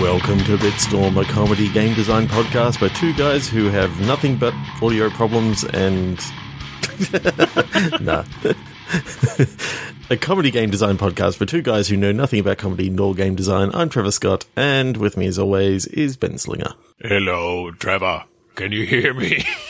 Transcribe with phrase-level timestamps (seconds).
[0.00, 4.54] Welcome to Bitstorm, a comedy game design podcast by two guys who have nothing but
[4.80, 6.20] audio problems and.
[8.00, 8.24] nah.
[10.10, 13.34] a comedy game design podcast for two guys who know nothing about comedy nor game
[13.34, 13.70] design.
[13.74, 16.74] I'm Trevor Scott, and with me, as always, is Ben Slinger.
[17.00, 18.24] Hello, Trevor.
[18.54, 19.44] Can you hear me?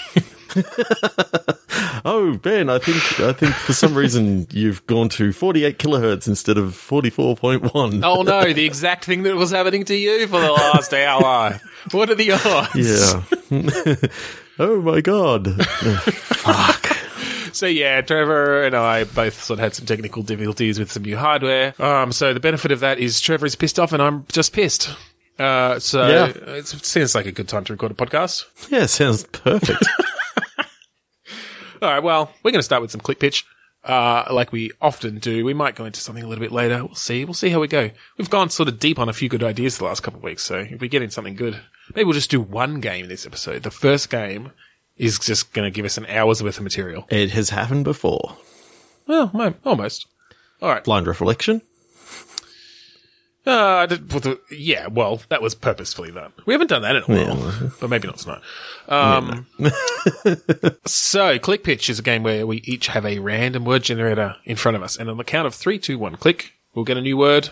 [2.05, 6.57] Oh, Ben, I think I think for some reason you've gone to 48 kilohertz instead
[6.57, 8.01] of 44.1.
[8.05, 11.61] oh no, the exact thing that was happening to you for the last hour.
[11.91, 12.75] What are the odds?
[13.51, 14.09] Yeah.
[14.59, 15.65] oh my god.
[15.67, 16.87] Fuck.
[17.53, 21.17] So yeah, Trevor and I both sort of had some technical difficulties with some new
[21.17, 21.75] hardware.
[21.83, 24.91] Um, so the benefit of that is Trevor is pissed off and I'm just pissed.
[25.39, 26.27] Uh, so Yeah.
[26.55, 28.45] it seems like a good time to record a podcast.
[28.71, 29.85] Yeah, sounds perfect.
[31.81, 33.45] All right, well, we're going to start with some click pitch.
[33.85, 35.45] Uh, like we often do.
[35.45, 36.85] We might go into something a little bit later.
[36.85, 37.25] We'll see.
[37.25, 37.91] We'll see how we go.
[38.19, 40.43] We've gone sort of deep on a few good ideas the last couple of weeks.
[40.43, 41.61] So if we get in something good,
[41.95, 43.63] maybe we'll just do one game this episode.
[43.63, 44.53] The first game
[44.97, 47.07] is just going to give us an hour's worth of material.
[47.09, 48.37] it has happened before.
[49.07, 50.07] Well, almost.
[50.61, 50.85] All right.
[50.85, 51.63] Blind reflection.
[53.49, 56.33] Uh, I did- well, the- yeah, well, that was purposefully done.
[56.45, 58.43] We haven't done that in a while, but maybe not tonight.
[58.89, 59.47] Um,
[60.87, 64.57] so, Click Pitch is a game where we each have a random word generator in
[64.57, 67.01] front of us, and on the count of three, two, one, click, we'll get a
[67.01, 67.51] new word.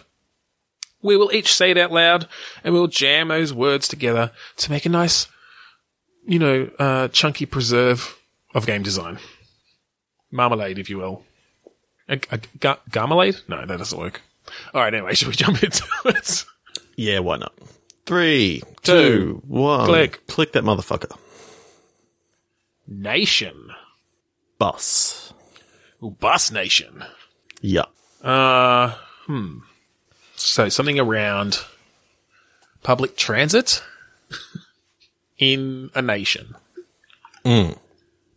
[1.02, 2.28] We will each say it out loud,
[2.62, 5.28] and we'll jam those words together to make a nice,
[6.26, 8.18] you know, uh, chunky preserve
[8.54, 9.18] of game design.
[10.30, 11.24] Marmalade, if you will.
[12.08, 13.42] A, a, ga- garmalade?
[13.48, 14.20] No, that doesn't work.
[14.74, 16.44] All right, anyway, should we jump into it?
[16.96, 17.52] Yeah, why not?
[18.06, 19.86] Three, Two, two, one.
[19.86, 20.26] click.
[20.28, 21.16] Click that motherfucker.
[22.86, 23.70] Nation.
[24.58, 25.32] Bus.
[26.02, 27.04] Ooh, bus nation.
[27.60, 27.86] Yeah.
[28.22, 28.94] Uh,
[29.26, 29.58] hmm.
[30.36, 31.58] So something around
[32.82, 33.82] public transit
[35.38, 36.54] in a nation.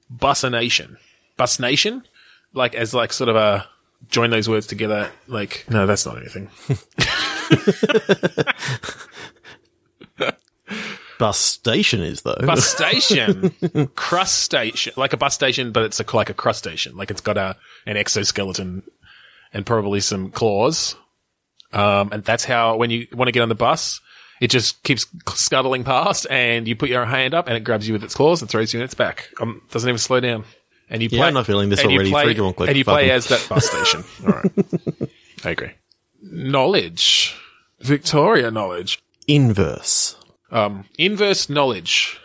[0.10, 0.98] Bus a nation.
[1.38, 2.04] Bus nation?
[2.54, 3.68] Like as like sort of a
[4.08, 5.12] join those words together.
[5.28, 6.50] Like, no, that's not anything.
[11.20, 12.38] Bus station is though.
[12.46, 13.52] Bus station,
[13.96, 16.96] crust station, like a bus station, but it's a, like a crust station.
[16.96, 18.84] Like it's got a an exoskeleton
[19.54, 20.96] and probably some claws.
[21.74, 24.00] Um, and that's how when you want to get on the bus,
[24.40, 27.94] it just keeps scuttling past, and you put your hand up, and it grabs you
[27.94, 29.28] with its claws and throws you in its back.
[29.42, 30.46] Um, doesn't even slow down.
[30.90, 31.28] And you Yeah, play.
[31.28, 32.10] I'm not feeling this already.
[32.10, 32.70] Play, one, click.
[32.70, 34.04] and you play as that bus station.
[34.26, 34.52] All right,
[35.44, 35.72] I agree.
[36.22, 37.36] Knowledge,
[37.80, 39.02] Victoria knowledge.
[39.28, 40.16] Inverse.
[40.52, 42.20] Um, inverse knowledge.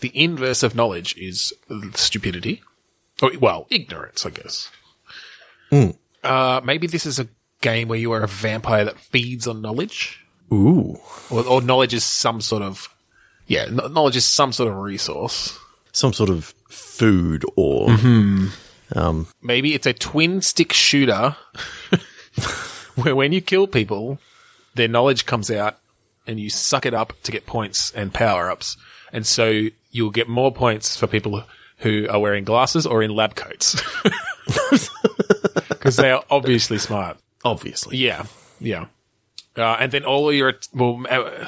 [0.00, 1.52] The inverse of knowledge is
[1.94, 2.62] stupidity.
[3.22, 4.70] Or, well, ignorance, I guess.
[6.22, 7.28] Uh, maybe this is a
[7.60, 10.24] game where you are a vampire that feeds on knowledge.
[10.52, 10.98] Ooh.
[11.30, 12.88] Or, or knowledge is some sort of,
[13.46, 15.58] yeah, knowledge is some sort of resource.
[15.92, 16.53] Some sort of
[16.98, 17.90] food or
[18.94, 21.36] um Maybe it's a twin stick shooter
[22.96, 24.18] where when you kill people,
[24.74, 25.78] their knowledge comes out
[26.26, 28.76] and you suck it up to get points and power ups.
[29.12, 31.44] And so you'll get more points for people
[31.78, 33.80] who are wearing glasses or in lab coats.
[35.68, 37.18] Because they are obviously smart.
[37.44, 37.98] obviously.
[37.98, 38.24] Yeah.
[38.58, 38.86] Yeah.
[39.56, 41.46] Uh, and then all of your, well, uh,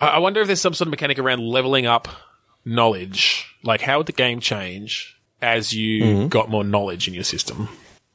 [0.00, 2.08] I I wonder if there's some sort of mechanic around leveling up
[2.64, 3.54] knowledge.
[3.66, 7.68] Like how would the game change as you got more knowledge in your system?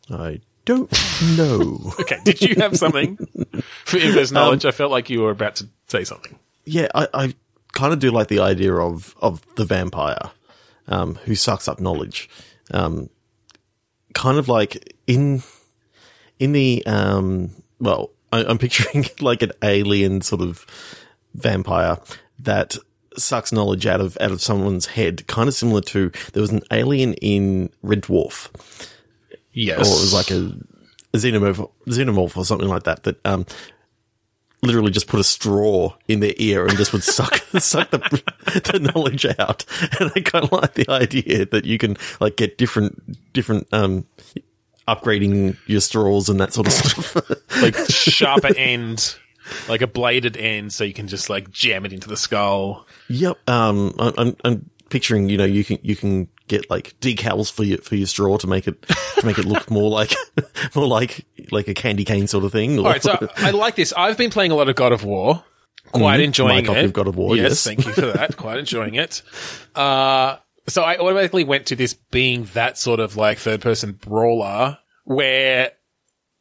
[0.09, 0.91] I don't
[1.37, 1.93] know.
[1.99, 3.17] Okay, did you have something
[3.85, 4.65] for inverse knowledge?
[4.65, 6.37] I felt like you were about to say something.
[6.65, 7.35] yeah, I, I
[7.73, 10.31] kind of do like the idea of of the vampire
[10.87, 12.29] um, who sucks up knowledge.
[12.71, 13.09] Um,
[14.13, 15.43] kind of like in
[16.39, 20.65] in the um, well, I, I'm picturing like an alien sort of
[21.33, 21.97] vampire
[22.39, 22.75] that
[23.17, 26.61] sucks knowledge out of out of someone's head, kind of similar to there was an
[26.71, 28.49] alien in Red Dwarf.
[29.53, 29.79] Yes.
[29.79, 30.55] or it was like a,
[31.13, 33.03] a xenomorph, xenomorph or something like that.
[33.03, 33.45] That um,
[34.63, 37.99] literally just put a straw in their ear and just would suck suck the,
[38.71, 39.65] the knowledge out.
[39.99, 44.05] And I kind of like the idea that you can like get different different um,
[44.87, 47.61] upgrading your straws and that sort of stuff.
[47.61, 49.15] like sharper end,
[49.67, 52.87] like a bladed end, so you can just like jam it into the skull.
[53.09, 53.37] yep.
[53.49, 57.63] Um, I- I'm I'm picturing you know you can you can get like decals for
[57.63, 58.81] your for your straw to make it
[59.17, 60.13] to make it look more like
[60.75, 62.77] more like like a candy cane sort of thing.
[62.77, 63.93] All right, so I like this.
[63.95, 65.43] I've been playing a lot of God of War.
[65.93, 66.85] Quite enjoying My copy it.
[66.85, 67.63] of God of War, yes.
[67.65, 68.37] thank you for that.
[68.37, 69.21] Quite enjoying it.
[69.75, 70.37] Uh,
[70.67, 75.71] so I automatically went to this being that sort of like third person brawler where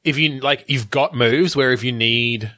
[0.04, 2.52] if you like, you've got moves where if you need,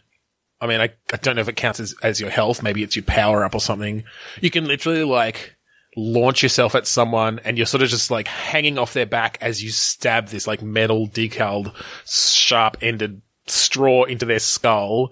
[0.62, 2.62] I mean, I, I don't know if it counts as, as your health.
[2.62, 4.04] Maybe it's your power up or something.
[4.40, 5.56] You can literally like
[5.96, 9.62] launch yourself at someone and you're sort of just like hanging off their back as
[9.62, 11.72] you stab this like metal decaled
[12.06, 15.10] sharp ended straw into their skull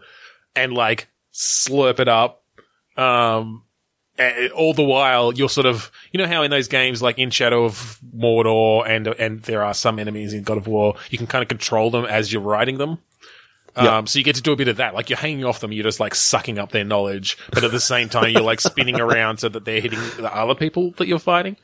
[0.55, 2.45] and like slurp it up.
[2.97, 3.65] Um,
[4.55, 7.65] all the while you're sort of, you know how in those games like in Shadow
[7.65, 11.43] of Mordor and, and there are some enemies in God of War, you can kind
[11.43, 12.99] of control them as you're riding them.
[13.89, 14.95] Um, so you get to do a bit of that.
[14.95, 17.81] Like you're hanging off them, you're just like sucking up their knowledge, but at the
[17.81, 21.19] same time, you're like spinning around so that they're hitting the other people that you're
[21.19, 21.57] fighting.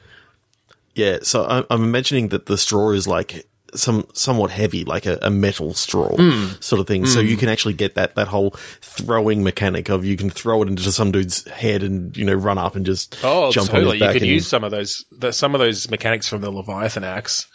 [0.95, 5.19] Yeah, so I'm, I'm imagining that the straw is like some somewhat heavy, like a,
[5.21, 6.53] a metal straw Hmm.
[6.61, 7.05] sort of thing.
[7.05, 10.69] So you can actually get that that whole throwing mechanic of you can throw it
[10.69, 13.99] into some dude's head and you know run up and just Oh, jump totally.
[13.99, 17.05] You could and, use some of those, the, some of those mechanics from the Leviathan
[17.05, 17.47] axe.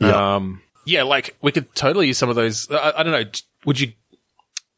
[0.00, 0.36] Yeah.
[0.36, 2.70] Um, yeah, like we could totally use some of those.
[2.70, 3.30] I, I don't know.
[3.66, 3.92] Would you,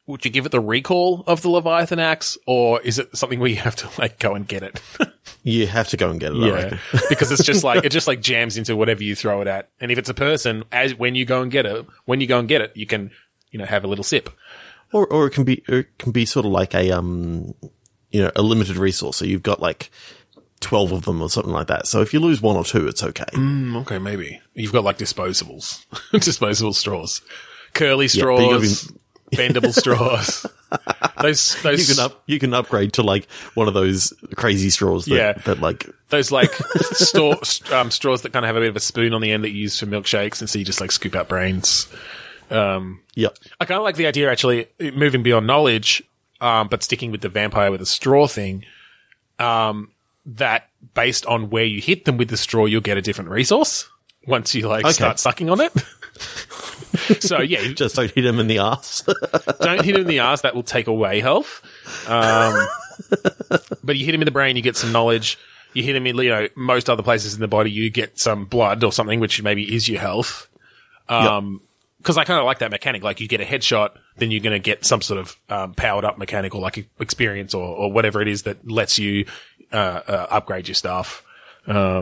[0.06, 3.48] would you give it the recall of the Leviathan axe or is it something where
[3.48, 4.80] you have to like go and get it?
[5.42, 6.72] you have to go and get it.
[6.72, 9.70] I because it's just like, it just like jams into whatever you throw it at.
[9.80, 12.38] And if it's a person, as when you go and get it, when you go
[12.38, 13.10] and get it, you can,
[13.50, 14.30] you know, have a little sip.
[14.92, 17.54] or or it can be or it can be sort of like a um
[18.10, 19.16] you know a limited resource.
[19.16, 19.90] So you've got like
[20.60, 21.86] twelve of them or something like that.
[21.86, 23.24] So if you lose one or two, it's okay.
[23.32, 24.40] Mm, okay, maybe.
[24.54, 27.20] You've got like disposables, disposable straws,
[27.74, 28.92] curly you straws,
[29.32, 30.46] bendable straws.
[31.20, 35.04] Those, You those, can up you can upgrade to like one of those crazy straws
[35.04, 35.32] that, Yeah.
[35.44, 37.36] that like those like store,
[37.70, 39.50] um, straws that kind of have a bit of a spoon on the end that
[39.50, 41.88] you use for milkshakes, and so you just like scoop out brains.
[42.50, 43.28] yeah
[43.60, 46.02] I kind of like the idea actually moving beyond knowledge,
[46.40, 48.64] um, but sticking with the vampire with a straw thing.
[49.38, 49.90] Um,
[50.24, 53.88] that based on where you hit them with the straw, you'll get a different resource
[54.26, 54.92] once you like Okay.
[54.92, 55.72] start sucking on it.
[57.20, 59.02] so yeah, just don't hit him in the ass.
[59.60, 60.42] don't hit him in the ass.
[60.42, 61.62] That will take away health.
[62.08, 62.66] Um,
[63.82, 65.38] but you hit him in the brain, you get some knowledge.
[65.72, 68.44] You hit him in, you know, most other places in the body, you get some
[68.44, 70.48] blood or something, which maybe is your health.
[71.08, 71.62] Um,
[72.02, 73.02] cause I kind of like that mechanic.
[73.02, 76.04] Like you get a headshot, then you're going to get some sort of, um, powered
[76.04, 79.24] up mechanic or like experience or, or whatever it is that lets you,
[79.72, 81.24] uh, uh upgrade your stuff.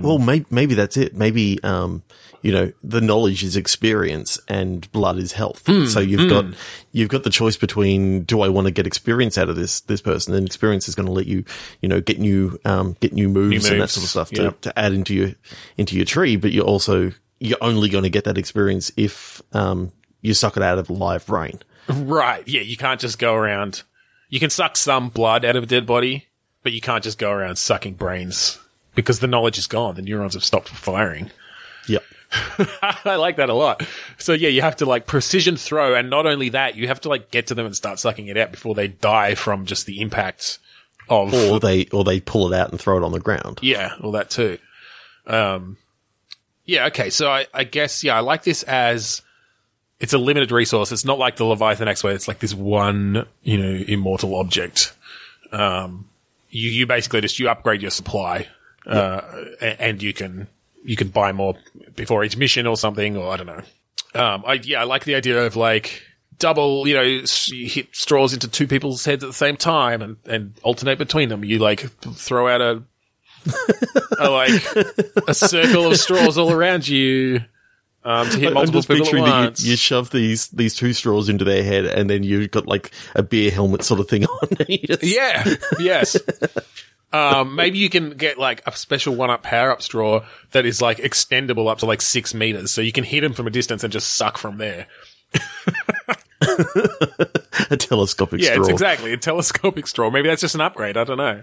[0.02, 1.14] well, maybe maybe that's it.
[1.14, 2.02] Maybe um
[2.42, 5.62] you know the knowledge is experience and blood is health.
[5.66, 6.46] Hmm, so you've got
[6.92, 10.00] you've got the choice between do I want to get experience out of this this
[10.00, 11.44] person, and experience is going to let you
[11.80, 14.50] you know get new um get new moves, and that sort of stuff to, yeah.
[14.62, 15.30] to add into your
[15.76, 16.36] into your tree.
[16.36, 19.92] But you're also you're only going to get that experience if um
[20.22, 21.60] you suck it out of a live brain.
[21.88, 22.46] Right.
[22.46, 22.60] Yeah.
[22.60, 23.82] You can't just go around.
[24.28, 26.28] You can suck some blood out of a dead body,
[26.62, 28.58] but you can't just go around sucking brains
[28.94, 29.94] because the knowledge is gone.
[29.96, 31.30] The neurons have stopped firing.
[31.88, 32.04] Yep.
[32.82, 33.86] I like that a lot.
[34.18, 35.94] So yeah, you have to like precision throw.
[35.94, 38.36] And not only that, you have to like get to them and start sucking it
[38.36, 40.58] out before they die from just the impact
[41.08, 43.58] of, Or they or they pull it out and throw it on the ground.
[43.62, 44.58] yeah, all that too.
[45.26, 45.76] Um,
[46.64, 46.86] yeah.
[46.86, 47.10] Okay.
[47.10, 49.22] So I, I guess, yeah, I like this as
[49.98, 50.92] it's a limited resource.
[50.92, 54.94] It's not like the Leviathan axe where it's like this one, you know, immortal object.
[55.52, 56.08] Um,
[56.48, 58.46] you, you basically just, you upgrade your supply,
[58.86, 59.20] uh,
[59.60, 60.46] and you can,
[60.84, 61.54] you can buy more
[61.94, 63.62] before each mission or something, or I don't know.
[64.14, 66.02] Um, I, yeah, I like the idea of like,
[66.38, 70.16] double, you know, you hit straws into two people's heads at the same time and,
[70.26, 71.44] and alternate between them.
[71.44, 72.82] You like throw out a,
[74.18, 74.50] a like
[75.28, 77.40] a circle of straws all around you
[78.04, 80.74] um, to hit I'm multiple just people at picturing that you, you shove these these
[80.74, 84.08] two straws into their head, and then you've got like a beer helmet sort of
[84.08, 84.48] thing on.
[84.86, 86.16] just- yeah, yes.
[87.12, 90.80] Um, maybe you can get like a special one up power up straw that is
[90.80, 93.82] like extendable up to like six meters, so you can hit him from a distance
[93.82, 94.86] and just suck from there.
[97.70, 98.60] a telescopic Yeah, straw.
[98.60, 100.10] it's exactly a telescopic straw.
[100.10, 100.96] Maybe that's just an upgrade.
[100.96, 101.42] I don't know.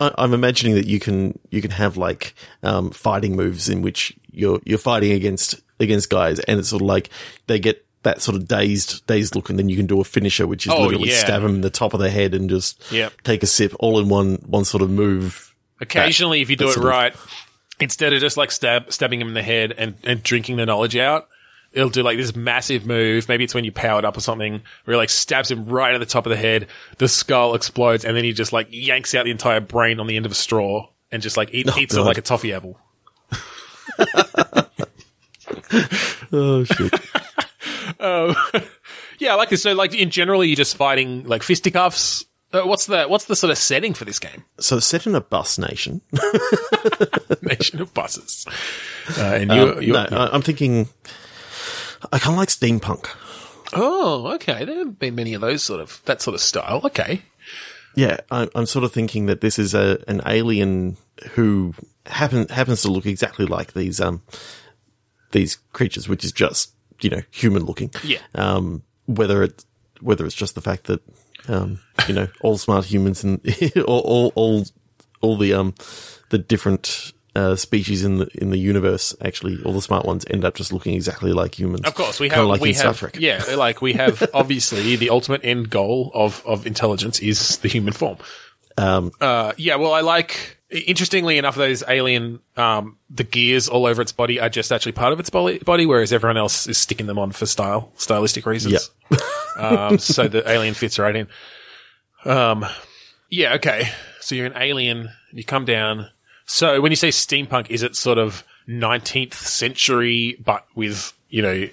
[0.00, 4.14] I, I'm imagining that you can you can have like um, fighting moves in which
[4.32, 7.10] you're you're fighting against against guys, and it's sort of like
[7.46, 10.46] they get that sort of dazed dazed look, and then you can do a finisher,
[10.46, 11.16] which is Oh, literally yeah.
[11.18, 13.12] stab him in the top of the head and just Yep.
[13.24, 15.54] take a sip, all in one one sort of move.
[15.80, 17.14] Occasionally, if you do it sort of- right,
[17.78, 20.96] instead of just like stab stabbing him in the head and, and drinking the knowledge
[20.96, 21.28] out,
[21.72, 23.28] it'll do like this massive move.
[23.28, 25.98] Maybe it's when you powered up or something, where it like stabs him right at
[25.98, 26.66] the top of the head.
[26.98, 30.16] The skull explodes, and then he just like yanks out the entire brain on the
[30.16, 32.78] end of a straw and just like eat, oh, eats it like a toffee apple.
[36.32, 36.92] Oh shit!
[38.00, 38.34] Oh
[39.18, 39.62] yeah, I like this.
[39.62, 42.24] So, like in general, you're just fighting like fisticuffs.
[42.52, 44.44] Uh, what's the what's the sort of setting for this game?
[44.58, 46.00] So it's set in a bus nation.
[47.42, 48.44] Nation of buses.
[49.18, 50.88] Uh, and you, Um, you no, I, I'm thinking.
[52.12, 53.06] I kind of like steampunk.
[53.74, 54.64] oh, okay.
[54.64, 56.80] There haven't been many of those sort of that sort of style.
[56.84, 57.22] Okay.
[57.94, 60.96] Yeah, I, I'm sort of thinking that this is a an alien
[61.32, 61.74] who
[62.06, 64.22] happen, happens to look exactly like these um
[65.32, 67.90] these creatures, which is just you know human looking.
[68.04, 68.18] Yeah.
[68.34, 69.64] Um, whether it
[70.00, 71.00] whether it's just the fact that
[71.48, 73.40] um you know all smart humans and
[73.86, 74.64] all, all all
[75.20, 75.74] all the um
[76.30, 80.44] the different uh, species in the in the universe actually all the smart ones end
[80.44, 81.82] up just looking exactly like humans.
[81.86, 85.70] Of course, we have like we have yeah, like we have obviously the ultimate end
[85.70, 88.16] goal of of intelligence is the human form.
[88.76, 90.59] Um, Uh, yeah, well, I like.
[90.70, 95.12] Interestingly enough, those alien, um, the gears all over its body are just actually part
[95.12, 98.90] of its body, body whereas everyone else is sticking them on for style, stylistic reasons.
[99.56, 101.28] um, so the alien fits right in.
[102.24, 102.64] Um,
[103.30, 103.88] yeah, okay.
[104.20, 106.08] So you're an alien, you come down.
[106.46, 111.68] So when you say steampunk, is it sort of 19th century, but with, you know,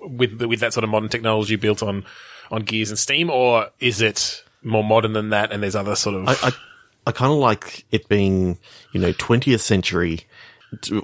[0.00, 2.04] with, with that sort of modern technology built on,
[2.50, 6.16] on gears and steam, or is it more modern than that and there's other sort
[6.16, 6.28] of.
[6.28, 6.52] I, I,
[7.06, 8.58] I kind of like it being,
[8.92, 10.20] you know, 20th century,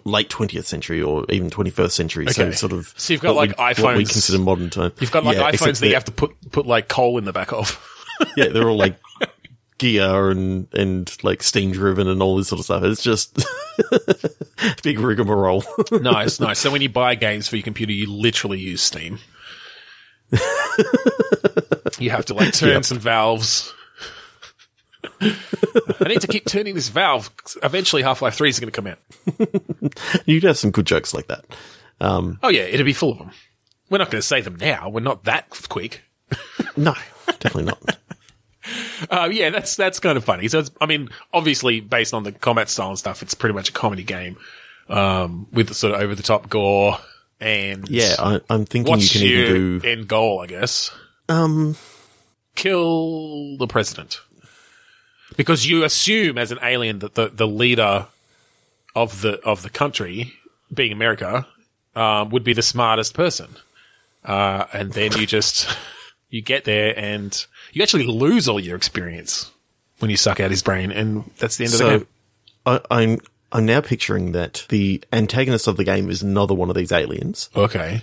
[0.04, 2.26] late 20th century or even 21st century.
[2.28, 2.52] So Okay.
[2.54, 2.92] sort of.
[2.96, 4.92] So you've got, like, we, What we consider modern time.
[5.00, 7.32] You've got like Yeah, iPhones that you have to put put like coal in the
[7.32, 7.80] back of.
[8.36, 8.96] Yeah, they're all like
[9.78, 12.84] gear and, and like steam driven and all this sort of stuff.
[12.84, 13.44] It's just
[14.84, 15.64] big rigmarole.
[15.90, 16.60] nice, nice.
[16.60, 19.18] So when you buy games for your computer, you literally use Steam.
[21.98, 22.84] you have to like turn Yep.
[22.84, 23.72] some valves.
[25.20, 27.30] I need to keep turning this valve.
[27.62, 28.98] Eventually, Half Life Three is going to come out.
[30.26, 31.44] You'd have some good jokes like that.
[32.00, 33.30] Oh yeah, it'll be full of them.
[33.90, 34.88] We're not going to say them now.
[34.88, 36.02] We're not that quick.
[36.76, 36.94] No,
[37.38, 37.96] definitely not.
[39.10, 40.48] Uh, yeah, that's that's kind of funny.
[40.48, 43.68] So, it's, I mean, obviously, based on the combat style and stuff, it's pretty much
[43.68, 44.38] a comedy game
[44.88, 46.96] um, with the sort of over the top gore
[47.40, 49.86] and Yeah, I, I'm thinking you can even do.
[49.86, 50.40] end goal?
[50.40, 50.90] I guess
[51.28, 51.76] Um,
[52.54, 54.20] kill the president
[55.36, 58.06] because you assume as an alien that the, the leader
[58.94, 60.34] of the of the country,
[60.72, 61.46] being America,
[61.94, 63.56] um, would be the smartest person,
[64.24, 65.68] uh, and then you just
[66.30, 69.50] you get there and you actually lose all your experience
[69.98, 72.06] when you suck out his brain, and that's the end of the so game.
[72.66, 73.18] I, I'm
[73.52, 77.50] I'm now picturing that the antagonist of the game is another one of these aliens
[77.54, 78.02] Okay,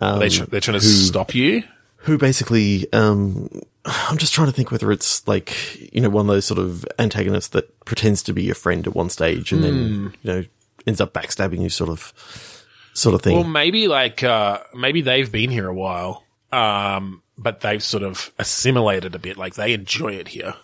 [0.00, 1.62] um, they tr- they're trying to who, stop you.
[1.96, 3.48] who basically um,
[3.86, 5.52] I'm just trying to think whether it's like
[5.94, 8.94] you know one of those sort of antagonists that pretends to be your friend at
[8.94, 9.66] one stage and Hmm.
[9.66, 10.44] then you know
[10.86, 12.12] ends up backstabbing you sort of
[12.94, 13.34] sort of thing.
[13.36, 18.30] Well, maybe like uh, maybe they've been here a while, um, but they've sort of
[18.38, 19.36] assimilated a bit.
[19.36, 20.54] Like they enjoy it here,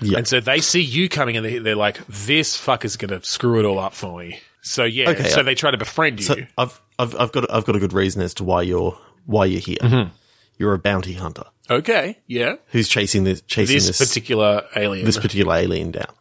[0.00, 0.18] yeah.
[0.18, 3.58] and so they see you coming, and they, they're like, "This fucker's going to screw
[3.60, 6.26] it all up for me." So yeah, Okay, so I- they try to befriend you.
[6.26, 9.44] So I've I've I've got I've got a good reason as to why you're why
[9.46, 9.76] you're here.
[9.80, 10.10] Mm-hmm.
[10.58, 15.06] You're a bounty hunter okay, yeah, who's chasing this chasing this, this particular alien.
[15.06, 16.12] this particular alien down.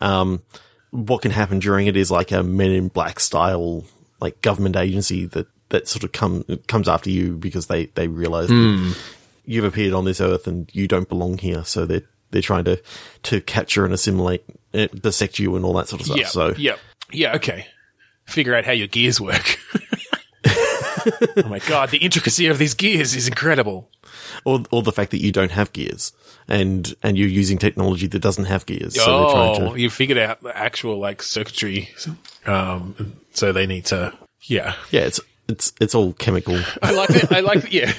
[0.00, 0.42] Um,
[0.90, 3.84] what can happen during it is like a Men in Black style,
[4.20, 8.48] like government agency that that sort of come comes after you because they they realize
[8.48, 8.96] that
[9.44, 12.64] you've appeared on this earth and you don't belong here, so they are they're trying
[12.64, 12.80] to
[13.24, 14.44] to capture and assimilate,
[14.74, 16.18] uh, dissect you and all that sort of stuff.
[16.18, 16.76] yeah, So yeah,
[17.12, 17.34] yeah.
[17.36, 17.66] Okay,
[18.24, 19.58] figure out how your gears work.
[21.44, 23.90] oh my god, the intricacy of these gears is incredible.
[24.44, 26.12] or or the fact that you don't have gears
[26.48, 28.94] and and you're using technology that doesn't have gears.
[28.96, 31.90] So oh, to you figured out the actual like circuitry.
[32.46, 34.74] Um, so they need to, yeah.
[34.90, 36.58] yeah, it's it's it's all chemical.
[36.82, 37.32] I like it.
[37.32, 37.92] I like, yeah.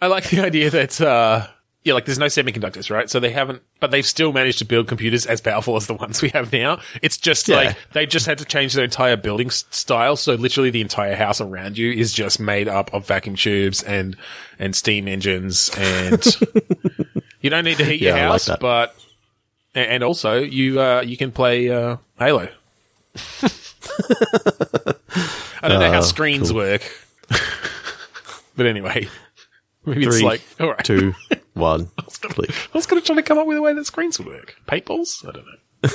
[0.00, 1.46] I like the idea that, uh,
[1.86, 3.08] yeah, like there's no semiconductors, right?
[3.08, 6.20] So they haven't, but they've still managed to build computers as powerful as the ones
[6.20, 6.80] we have now.
[7.00, 7.56] It's just Yeah.
[7.56, 10.16] like they just had to change their entire building s- style.
[10.16, 14.16] So literally the entire house around you is just made up of vacuum tubes and,
[14.58, 16.22] and steam engines and
[17.40, 18.58] you don't need to heat your Yeah, like house, that.
[18.60, 18.94] but,
[19.74, 22.48] and also you, uh, you can play, uh, Halo.
[25.62, 26.82] I don't know how Uh, screens work.
[28.56, 29.08] but anyway,
[29.84, 30.84] maybe it's Three, like, all right.
[30.84, 31.14] Two,
[31.56, 31.90] one.
[31.98, 32.02] I
[32.74, 34.56] was going to try to come up with a way that screens would work.
[34.68, 35.26] Paintballs?
[35.26, 35.90] I don't know.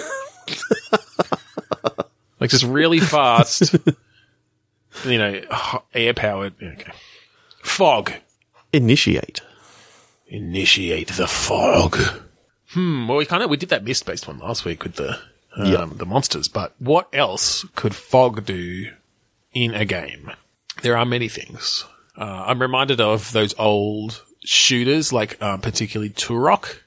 [2.39, 3.75] like just really fast,
[5.05, 5.41] you know,
[5.93, 6.53] air powered.
[6.61, 6.91] Okay.
[7.63, 8.11] Fog.
[8.73, 9.41] Initiate.
[10.27, 11.97] Initiate the fog.
[12.69, 13.07] Hmm.
[13.07, 15.17] Well, we kind of we did that mist based one last week with the
[15.57, 15.87] um, Yeah.
[15.93, 18.89] the monsters, but what else could fog do
[19.53, 20.31] in a game?
[20.81, 21.85] There are many things.
[22.17, 26.79] Uh, I'm reminded of those old shooters, like uh, particularly Turok.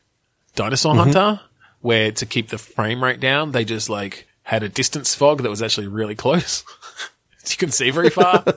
[0.55, 1.41] Dinosaur Hunter,
[1.81, 5.51] where to keep the frame rate down, they just like had a distance fog that
[5.51, 6.63] was actually really close.
[7.47, 8.45] you couldn't see very far.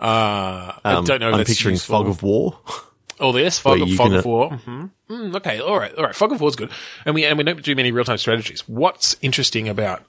[0.00, 1.28] Uh, I don't know.
[1.28, 1.98] If I'm that's picturing useful.
[1.98, 2.56] Fog of War.
[3.18, 4.50] Oh, this fog of fog can, of war.
[4.52, 6.14] hmm Mm, okay, all right, all right.
[6.14, 6.70] Fog of war is good,
[7.06, 8.68] and we and we don't do many real time strategies.
[8.68, 10.04] What's interesting about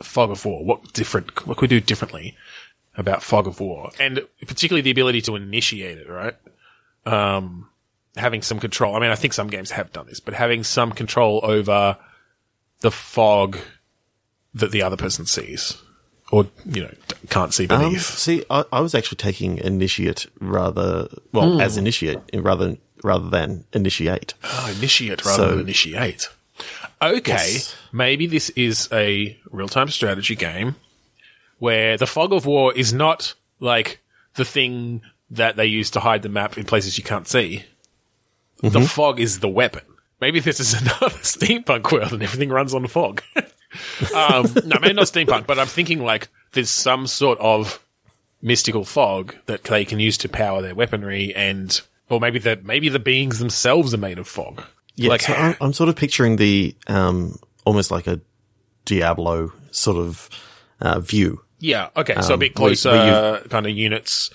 [0.00, 0.64] fog of war?
[0.64, 1.46] What different?
[1.46, 2.36] What could we do differently
[2.96, 6.08] about fog of war, and particularly the ability to initiate it?
[6.08, 6.36] Right,
[7.06, 7.68] um,
[8.16, 8.96] having some control.
[8.96, 11.96] I mean, I think some games have done this, but having some control over
[12.80, 13.58] the fog
[14.54, 15.76] that the other person sees,
[16.32, 16.94] or you know,
[17.30, 18.02] can't see Um, beneath.
[18.04, 21.60] see, I, I was actually taking initiate rather well Hmm.
[21.60, 24.34] as initiate rather rather than initiate.
[24.42, 26.28] Oh, initiate rather So- than initiate.
[27.02, 27.76] Okay, Yes.
[27.92, 30.76] maybe this is a real time strategy game
[31.58, 34.00] where the fog of war is not like
[34.36, 37.64] the thing that they use to hide the map in places you can't see.
[38.62, 39.82] The fog is the weapon.
[40.20, 43.22] Maybe this is another steampunk world and everything runs on fog.
[44.14, 47.84] um, no, maybe not steampunk, but I'm thinking like there's some sort of
[48.40, 52.88] mystical fog that they can use to power their weaponry and or maybe the maybe
[52.88, 54.62] the beings themselves are made of fog.
[54.94, 58.20] Yeah, like so I'm, I'm sort of picturing the um almost like a
[58.84, 60.30] Diablo sort of
[60.80, 61.42] uh, view.
[61.58, 64.30] yeah, okay, so a bit Um, where- closer where kind of units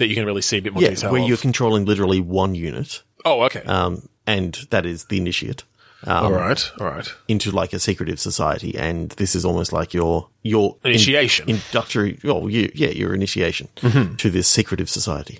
[0.00, 1.28] that you can really see a bit more Yeah, detail where of.
[1.28, 3.62] you're controlling literally one unit, oh, okay.
[3.62, 5.62] um, and that is the initiate.
[6.04, 7.14] Um, all right, all right.
[7.28, 11.44] into like a secretive society, and this is almost like your your Initiation.
[11.46, 11.54] Mm-hmm.
[11.56, 12.18] introductory.
[12.24, 15.38] Well, you, yeah, your initiation to this secretive society.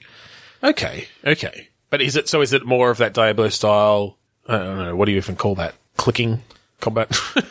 [0.63, 1.69] Okay, okay.
[1.89, 2.43] But is it so?
[2.43, 4.19] Is it more of that Diablo style?
[4.47, 4.95] I don't know.
[4.97, 5.75] What do you even call that?
[5.97, 6.43] Clicking
[6.81, 7.19] combat?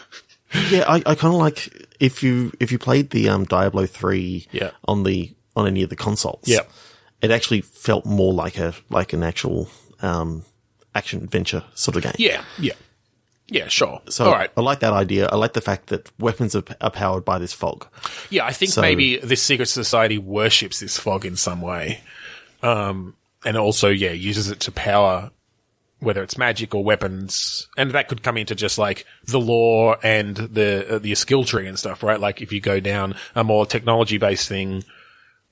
[0.71, 4.47] Yeah, I, I kind of like if you if you played the um, Diablo three
[4.51, 4.71] Yeah.
[4.85, 6.41] on the on any of the consoles.
[6.45, 6.61] Yeah.
[7.21, 9.69] It actually felt more like a like an actual
[10.01, 10.43] um,
[10.95, 12.13] action adventure sort of game.
[12.17, 12.73] yeah, yeah,
[13.47, 13.67] yeah.
[13.67, 14.01] Sure.
[14.09, 14.49] So all right.
[14.57, 15.27] I like that idea.
[15.27, 17.88] I like the fact that weapons are, are powered by this fog.
[18.29, 22.01] Yeah, I think So- maybe this secret society worships this fog in some way,
[22.63, 23.15] um,
[23.46, 25.31] and also yeah uses it to power
[26.01, 30.37] whether it's magic or weapons, and that could come into just like the lore and
[30.37, 32.22] the uh, the skill tree and stuff, right?
[32.22, 34.85] Like if you go down a more technology based thing,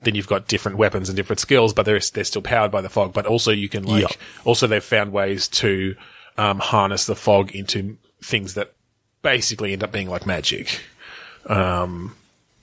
[0.02, 2.88] then you've got different weapons and different skills, but they're they're still powered by the
[2.88, 3.12] fog.
[3.12, 4.16] But also you can like Yeah.
[4.44, 5.96] also they've found ways to
[6.36, 8.72] um, harness the fog into things that
[9.22, 10.80] basically end up being like magic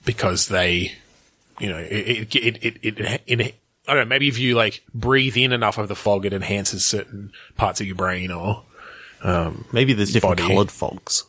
[0.04, 0.92] because they,
[1.58, 3.54] you know, it, it, it, it, it, it,
[3.88, 6.84] I don't know, maybe if you like breathe in enough of the fog, it enhances
[6.84, 8.62] certain parts of your brain or,
[9.72, 11.24] Maybe there's different coloured fogs.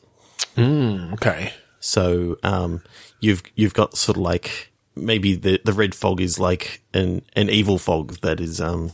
[0.58, 1.54] okay.
[1.80, 2.84] So um,
[3.20, 4.72] you've you've got sort of like
[5.06, 8.92] maybe the the red fog is like an an evil fog that is um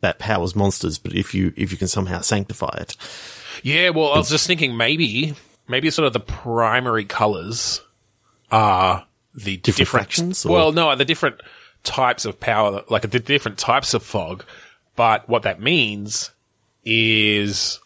[0.00, 2.96] that powers monsters, but if you if you can somehow sanctify it,
[3.62, 5.34] Yeah, well, I was just thinking maybe,
[5.68, 7.82] maybe sort of the primary colors
[8.50, 11.40] are the different, fractions, or- Well, no, the different
[11.84, 14.44] types of power, like the different types of fog.
[14.96, 16.30] But what that means
[16.84, 17.78] is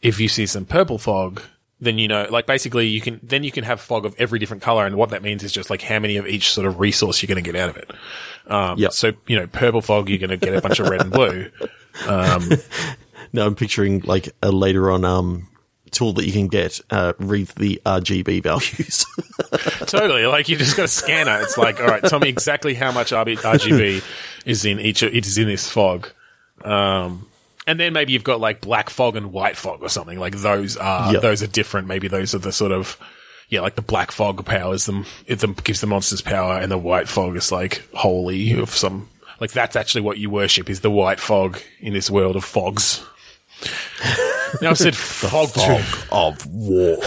[0.00, 1.42] if you see some purple fog,
[1.82, 4.62] then you know, like basically you can, then you can have fog of every different
[4.62, 4.86] color.
[4.86, 7.26] And what that means is just like how many of each sort of resource you're
[7.28, 7.90] going to get out of it.
[8.46, 8.92] Um, Yep.
[8.92, 11.50] so, you know, purple fog, you're going to get a bunch of red and blue.
[12.06, 15.48] now I'm picturing like a later on um
[15.90, 19.04] tool that you can get uh read the RGB values.
[19.86, 20.26] totally.
[20.26, 21.40] Like you just got a scanner.
[21.42, 24.02] It's like, all right, tell me exactly how much RGB
[24.46, 25.02] is in each.
[25.02, 26.08] It is in this fog.
[26.64, 27.26] Um,
[27.66, 30.18] and then maybe you've got like black fog and white fog or something.
[30.18, 31.22] Like those are Yep.
[31.22, 31.86] those are different.
[31.88, 32.98] Maybe those are the sort of
[33.48, 35.04] yeah, like the black fog powers them.
[35.26, 39.08] It them gives the monsters power, and the white fog is like holy of some.
[39.40, 43.04] Like that's actually what you worship is the white fog in this world of fogs.
[44.60, 46.06] now I've said fog, too.
[46.12, 46.98] of war.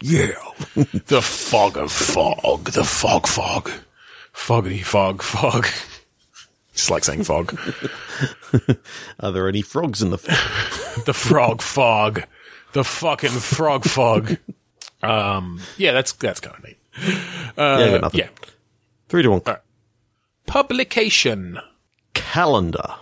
[0.00, 0.32] Yeah.
[0.74, 2.64] The fog of fog.
[2.72, 3.70] The fog fog.
[4.34, 5.66] Foggity fog fog.
[6.74, 7.58] Just like saying fog.
[9.20, 10.36] Are there any frogs in the fog?
[11.06, 12.24] The frog fog.
[12.74, 14.36] The fucking frog fog.
[15.02, 16.76] Um, yeah, that's, that's kind of neat.
[17.56, 18.20] yeah, got nothing.
[18.20, 18.28] Yeah.
[19.08, 19.40] Three to one.
[19.46, 19.58] right.
[20.46, 21.58] Publication.
[22.14, 22.94] Calendar.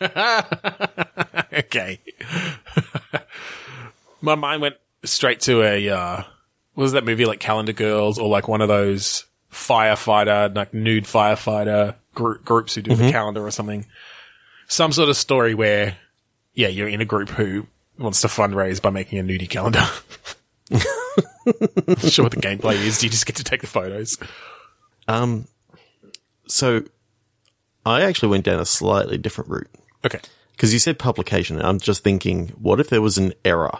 [1.52, 2.00] Okay.
[4.20, 6.16] My mind went straight to a, uh,
[6.74, 11.04] what was that movie like Calendar Girls or like one of those firefighter, like nude
[11.04, 13.86] firefighter group, groups who do the calendar or something.
[14.66, 15.96] Some sort of story where,
[16.54, 19.86] yeah, you're in a group who wants to fundraise by making a nudie calendar.
[20.70, 22.98] Not sure what the gameplay is.
[22.98, 24.18] Do you just get to take the photos.
[25.06, 25.46] Um,
[26.48, 26.82] So
[27.84, 29.70] I actually went down a slightly different route.
[30.04, 30.18] Okay.
[30.52, 31.58] because you said publication.
[31.58, 33.78] And I'm just thinking, what if there was an error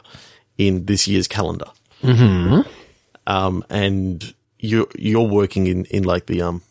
[0.58, 1.66] in this year's calendar?
[2.02, 2.60] Mm-hmm.
[3.26, 6.62] Um, and you're you're working in in like the um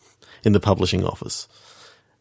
[0.46, 1.48] in the publishing office,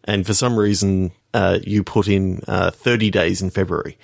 [0.04, 3.98] and for some reason uh, you put in uh, 30 days in February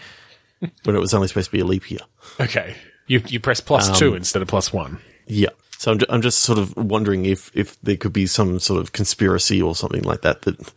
[0.83, 2.01] when it was only supposed to be a leap year.
[2.39, 2.75] Okay.
[3.07, 4.99] You you press plus two instead of plus one.
[5.27, 5.49] Yeah.
[5.77, 8.79] So I'm, ju- I'm just sort of wondering if, if there could be some sort
[8.79, 10.73] of conspiracy or something like that that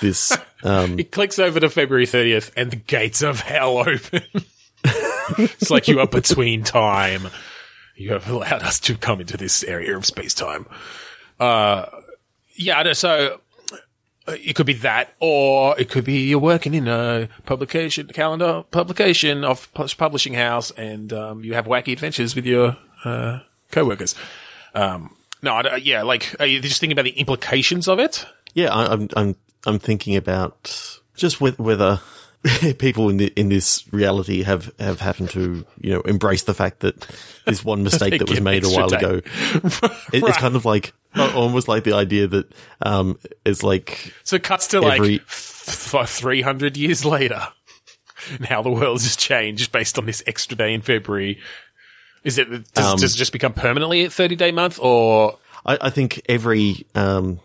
[0.00, 0.32] this
[0.64, 4.22] um, It clicks over to February 30th and the gates of hell open.
[5.38, 7.28] it's like you are between time.
[7.94, 10.66] You have allowed us to come into this area of space time.
[11.38, 11.84] Uh,
[12.56, 13.40] yeah, so
[14.28, 18.64] uh, it could be that, or it could be you're working in a publication, calendar
[18.70, 23.40] publication of publishing house and, um, you have wacky adventures with your, uh,
[23.70, 24.14] co-workers.
[24.74, 28.26] Um, no, I don't- yeah, like, are you just thinking about the implications of it?
[28.54, 32.00] yeah, I, I'm I'm I'm thinking about just whe- whether
[32.78, 36.80] people in the, in this reality have have happened to you know embrace the fact
[36.80, 37.06] that
[37.44, 38.96] this one mistake that was made a while day.
[38.96, 39.14] ago.
[40.12, 44.42] It, It's kind of like almost like the idea that um it's like So it
[44.42, 47.48] cuts to like f- 300 years later.
[48.50, 51.38] Now the world has changed based on this extra day in February.
[52.24, 55.78] Is it, does, Um, does it just become permanently a 30 day month or I,
[55.80, 57.40] I think every um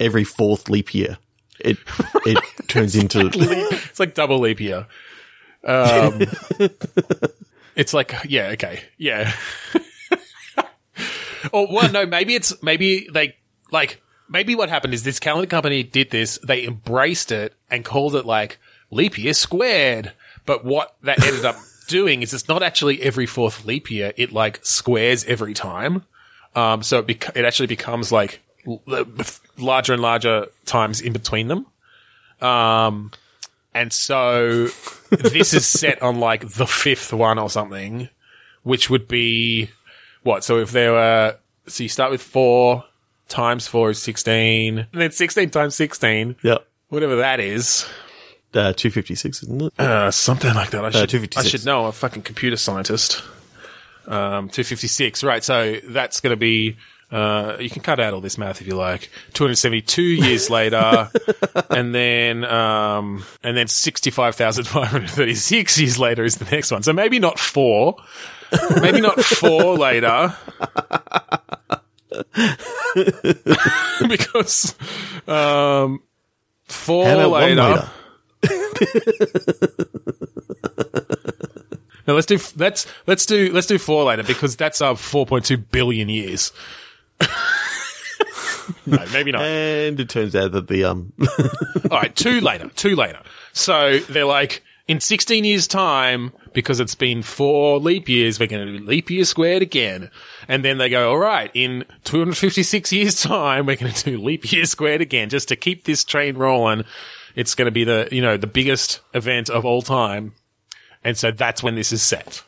[0.00, 1.18] every fourth leap year
[1.60, 1.78] it
[2.26, 2.38] it
[2.68, 4.86] turns into it's like double leap year?
[5.64, 6.22] Um,
[7.76, 8.80] it's like, yeah, okay.
[8.98, 9.32] Yeah.
[11.52, 13.36] or well, no, maybe it's, maybe they,
[13.70, 18.14] like, maybe what happened is this calendar company did this, they embraced it and called
[18.14, 18.58] it like
[18.90, 20.12] leap year squared.
[20.44, 24.12] But what that ended up doing is it's not actually every fourth leap year.
[24.16, 26.04] It like squares every time.
[26.54, 28.42] Um, so it, bec- it actually becomes like
[29.58, 31.66] larger and larger times in between them.
[32.40, 33.10] Um,
[33.74, 34.68] and so
[35.10, 38.08] this is set on like the fifth one or something,
[38.62, 39.70] which would be
[40.22, 40.44] what?
[40.44, 42.84] So if there were, so you start with four
[43.28, 46.58] times four is 16, and then 16 times 16, yeah
[46.92, 47.86] whatever that is,
[48.52, 49.80] uh, two fifty six isn't it?
[49.80, 50.84] uh, something like that.
[50.84, 51.36] I should, 256.
[51.36, 51.82] I should know.
[51.84, 53.22] I'm a fucking computer scientist.
[54.06, 55.42] Um, 256, right.
[55.42, 56.76] So that's going to be,
[57.12, 59.10] uh, you can cut out all this math if you like.
[59.34, 61.10] 272 years later,
[61.70, 66.82] and then, um, and then 65,536 years later is the next one.
[66.82, 67.96] So maybe not four,
[68.80, 70.34] maybe not four later.
[74.08, 74.74] because,
[75.28, 76.02] um,
[76.64, 77.62] four How about one later.
[77.62, 77.90] later?
[82.06, 85.44] No, let's do let's let's do let's do four later because that's uh four point
[85.44, 86.50] two billion years.
[88.86, 89.42] no, maybe not.
[89.42, 91.12] And it turns out that the um
[91.90, 93.20] All right, two later, two later.
[93.52, 98.38] So they're like in sixteen years' time because it's been four leap years.
[98.38, 100.10] We're going to do leap year squared again,
[100.48, 103.92] and then they go, all right, in two hundred fifty six years' time, we're going
[103.92, 106.84] to do leap year squared again just to keep this train rolling.
[107.34, 110.34] It's going to be the you know the biggest event of all time.
[111.04, 112.42] And so that's when this is set.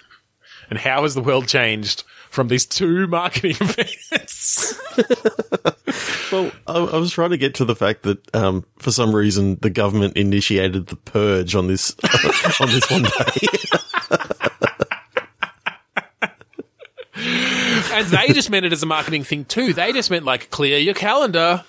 [0.70, 2.02] and how has the world changed
[2.36, 4.78] from these two marketing events?
[6.32, 9.58] Well, I, I was trying to get to the fact that um, for some reason
[9.62, 11.94] the government initiated the purge on this
[12.60, 13.46] on this one day.
[17.94, 19.72] and they just meant it as a marketing thing too.
[19.72, 21.64] They just meant like clear your calendar.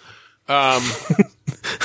[0.49, 0.81] Um,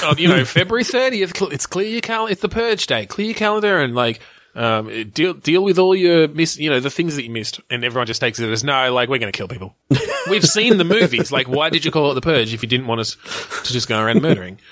[0.02, 2.32] uh, you know, February 30th, it's clear your calendar.
[2.32, 3.04] It's the purge day.
[3.04, 4.20] Clear your calendar and like,
[4.54, 7.60] um, deal, deal with all your miss, you know, the things that you missed.
[7.70, 9.74] And everyone just takes it as no, like, we're going to kill people.
[10.30, 11.32] We've seen the movies.
[11.32, 13.16] Like, why did you call it the purge if you didn't want us
[13.64, 14.58] to just go around murdering?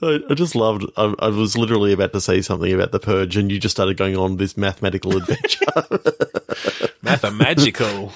[0.00, 0.84] I, I just loved.
[0.96, 3.96] I, I was literally about to say something about the purge, and you just started
[3.96, 5.64] going on this mathematical adventure.
[7.02, 8.12] Mathemagical.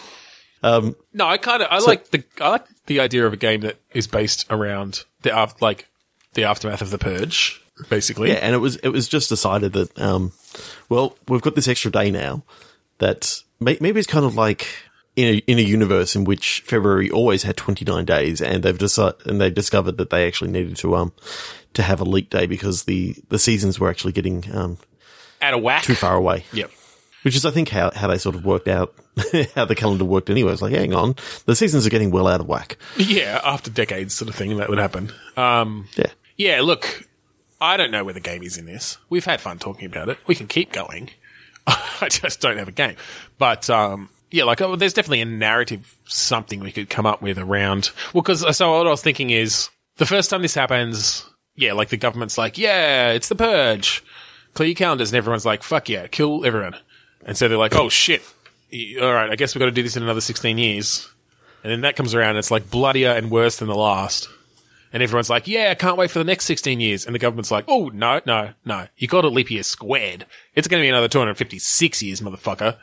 [0.63, 3.63] um, No, I kind of I like the I like the idea of a game
[3.63, 5.89] that is based around the like
[6.35, 8.29] the aftermath of the purge, basically.
[8.31, 10.33] yeah, and it was it was just decided that um,
[10.89, 12.43] well, we've got this extra day now.
[12.99, 14.67] That may, maybe it's kind of like
[15.17, 18.79] in a, in a universe in which February always had twenty nine days, and they've
[18.79, 21.13] decided and they've discovered that they actually needed to um
[21.75, 24.79] to have a leap day because the the seasons were actually getting um
[25.41, 25.83] At a whack.
[25.83, 26.45] too far away.
[26.53, 26.71] Yep.
[27.23, 28.95] Which is, I think, how, how they sort of worked out
[29.55, 30.53] how the calendar worked anyway.
[30.53, 31.15] It's like, hang on,
[31.47, 32.77] the seasons are getting well out of whack.
[32.97, 35.13] Yeah, after decades, sort of thing that would happen.
[35.37, 36.07] Um, Yeah.
[36.37, 36.61] yeah.
[36.63, 37.07] Look,
[37.63, 38.99] I don't know where the game is in this.
[39.09, 40.19] We've had fun talking about it.
[40.27, 41.11] We can keep going.
[41.67, 42.97] I just don't have a game.
[43.39, 47.39] But um, yeah, like oh, there's definitely a narrative, something we could come up with
[47.39, 47.93] around.
[48.13, 51.91] Well, because so what I was thinking is the first time this happens, yeah, like
[51.91, 54.03] the government's like, yeah, it's the purge.
[54.55, 56.75] Clear your calendars, and everyone's like, fuck yeah, kill everyone.
[57.25, 58.23] And so they're like, oh shit,
[59.01, 61.09] all right, I guess we've got to do this in another 16 years.
[61.63, 64.29] And then that comes around, and it's like bloodier and worse than the last.
[64.93, 67.07] And everyone's like, yeah, I can't wait for the next 16 years.
[67.07, 68.89] And the government's like, oh, no, no, no.
[68.97, 70.27] You got a leap year squared.
[70.55, 72.77] It's going to be another 256 years, motherfucker.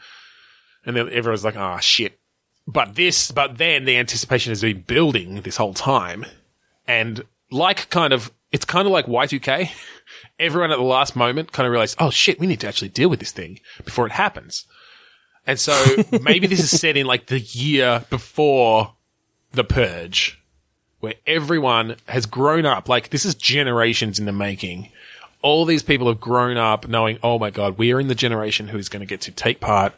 [0.85, 2.19] And then everyone's like, ah, shit.
[2.65, 6.25] But this, but then the anticipation has been building this whole time.
[6.87, 9.69] And like kind of, it's kind of like Y2K.
[10.39, 13.09] Everyone at the last moment kind of realized, oh shit, we need to actually deal
[13.09, 14.65] with this thing before it happens.
[15.45, 18.95] And so maybe this is set in like the year before
[19.51, 20.38] the purge,
[20.99, 22.89] where everyone has grown up.
[22.89, 24.91] Like this is generations in the making.
[25.41, 28.67] All these people have grown up knowing, oh my God, we are in the generation
[28.67, 29.93] who is going to get to take part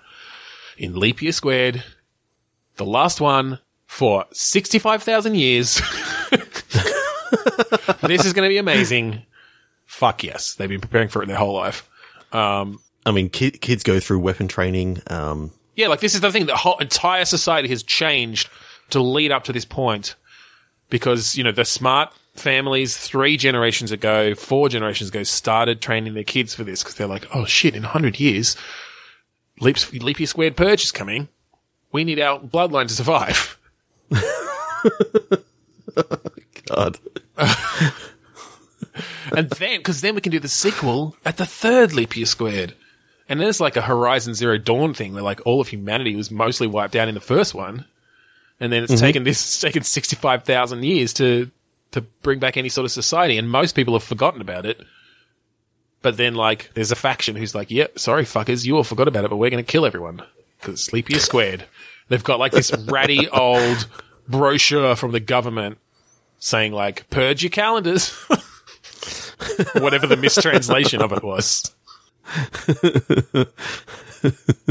[0.77, 1.83] in Leap Year Squared,
[2.77, 5.81] the last one for 65,000 years.
[8.01, 9.23] this is going to be amazing.
[9.85, 10.53] Fuck yes.
[10.55, 11.89] They've been preparing for it their whole life.
[13.05, 15.01] I mean, ki- kids go through weapon training.
[15.07, 16.45] Um, Yeah, like this is the thing.
[16.45, 18.49] The whole entire society has changed
[18.91, 20.15] to lead up to this point
[20.91, 26.23] because, you know, the smart families three generations ago, four generations ago, started training their
[26.23, 28.55] kids for this because they're like, oh shit, in 100 years,
[29.59, 31.27] Leap, Leap Year Squared Purge is coming.
[31.91, 33.57] We need our bloodline to survive.
[36.67, 36.99] God,
[39.35, 42.73] And then, because then we can do the sequel at the third Leap Year Squared.
[43.29, 46.29] And then it's like a Horizon Zero Dawn thing where like all of humanity was
[46.29, 47.85] mostly wiped out in the first one.
[48.61, 49.01] And then it's mm-hmm.
[49.01, 51.49] taken this, it's taken 65,000 years to,
[51.91, 53.37] to bring back any sort of society.
[53.37, 54.79] And most people have forgotten about it.
[56.03, 59.25] But then like there's a faction who's like, yep, sorry fuckers, you all forgot about
[59.25, 60.21] it, but we're going to kill everyone.
[60.61, 61.65] Cause Sleep Year Squared.
[62.07, 63.87] They've got like this ratty old
[64.27, 65.79] brochure from the government
[66.37, 68.09] saying like, purge your calendars.
[69.73, 71.73] Whatever the mistranslation of it was.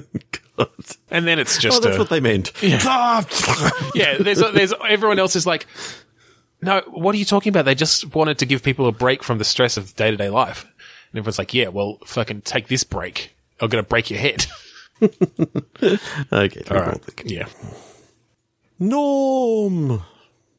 [1.11, 2.53] And then it's just Oh, that's a, what they meant.
[2.63, 3.25] Ah.
[3.95, 5.67] yeah, there's there's everyone else is like,
[6.63, 7.65] no, what are you talking about?
[7.65, 10.29] They just wanted to give people a break from the stress of day to day
[10.31, 10.65] life.
[11.13, 13.35] And everyone's like, yeah, well, fucking take this break.
[13.61, 14.47] I'm gonna break your head.
[15.03, 17.01] okay, All right.
[17.25, 17.47] Yeah.
[18.79, 20.03] Norm.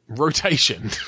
[0.08, 0.90] Rotation.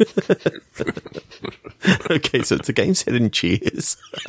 [2.10, 3.96] Okay, so it's a game set in Cheers.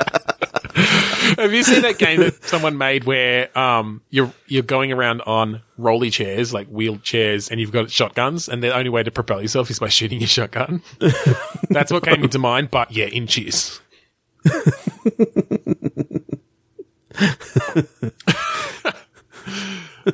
[1.36, 5.62] Have you seen that game that someone made where um you're you're going around on
[5.76, 9.42] rolly chairs, like wheeled chairs, and you've got shotguns, and the only way to propel
[9.42, 10.82] yourself is by shooting your shotgun?
[11.70, 13.80] That's what came into mind, but yeah, in cheers.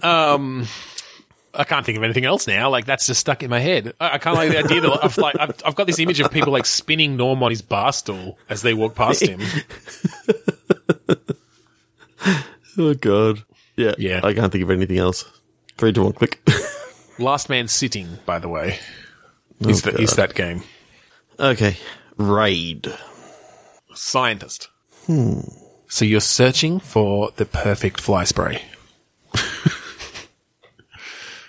[0.03, 0.67] um
[1.59, 2.71] I can't think of anything else now.
[2.71, 3.93] Like that's just stuck in my head.
[4.01, 6.31] I, I can't like the idea that I've like I've, I've got this image of
[6.31, 9.41] people like spinning Norm on his bar stool as they walk past him.
[12.79, 13.43] Oh God.
[13.77, 13.95] Yeah.
[13.99, 14.21] Yeah.
[14.23, 15.25] I can't think of anything else.
[15.77, 16.41] Three to one click.
[17.19, 18.79] Last Man Sitting, by the way,
[19.61, 20.63] is, the, is that game.
[21.41, 21.77] okay.
[22.17, 22.93] Raid.
[23.95, 24.69] Scientist.
[25.07, 25.41] Hmm.
[25.89, 28.63] So you're searching for the perfect fly spray.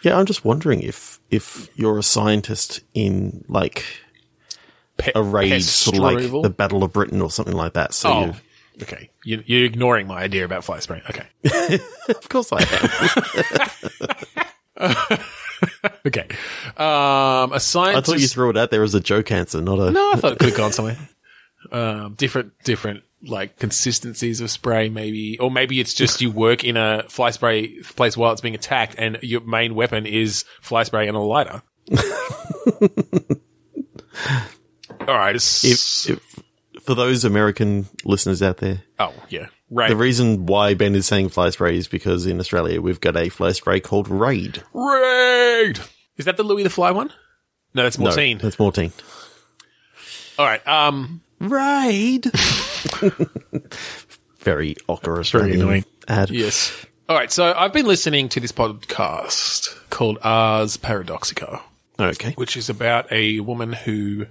[0.02, 3.84] Yeah, I'm just wondering if if you're a scientist in like
[4.98, 7.94] Pe- a raid, sort of like the Battle of Britain or something like that.
[7.94, 8.36] So Oh,
[8.82, 9.10] okay.
[9.24, 11.02] You, you're ignoring my idea about fly spray.
[11.10, 11.28] Okay.
[12.10, 12.64] of course I
[14.78, 15.20] am.
[16.06, 16.26] Okay.
[16.78, 18.10] Um, a scientist.
[18.10, 19.92] I thought you threw it out there as a joke answer, not a.
[19.92, 20.98] no, I thought it could have gone somewhere.
[21.72, 26.78] Um, different, different, like consistencies of spray, maybe, or maybe it's just you work in
[26.78, 31.08] a fly spray place while it's being attacked, and your main weapon is fly spray
[31.08, 31.62] and a lighter.
[35.08, 35.36] All right.
[35.36, 35.64] It's,
[36.10, 39.90] If, if, for those American listeners out there, oh yeah, right.
[39.90, 43.30] the reason why Ben is saying fly spray is because in Australia we've got a
[43.30, 44.64] fly spray called Raid.
[44.74, 45.80] Raid.
[46.18, 47.12] Is that the Louie the Fly one?
[47.74, 48.38] No, that's Mortein.
[48.38, 48.92] No, that's Mortein.
[50.38, 50.66] All right.
[50.68, 52.26] Um, Raid.
[54.40, 55.86] Very awkward Australian annoying.
[56.08, 56.30] ad.
[56.30, 56.86] yes.
[57.10, 57.32] All right.
[57.32, 61.62] So I've been listening to this podcast called Ars Paradoxica,
[62.00, 62.32] Okay.
[62.34, 64.28] which is about a woman who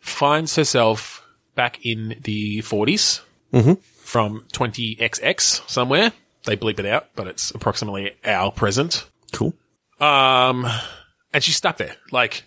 [0.00, 3.20] finds herself back in the 40s
[3.96, 6.12] from 20XX somewhere.
[6.44, 9.04] They bleep it out, but it's approximately our present.
[9.32, 9.52] Cool.
[10.00, 10.66] Um,
[11.34, 11.96] and she's stuck there.
[12.10, 12.44] Like,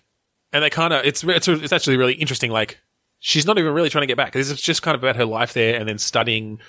[0.52, 2.50] and they kind of, it's, it's, it's actually really interesting.
[2.52, 2.80] Like,
[3.22, 4.34] she's not even really trying to get back.
[4.34, 6.60] This is just kind of about her life there and then studying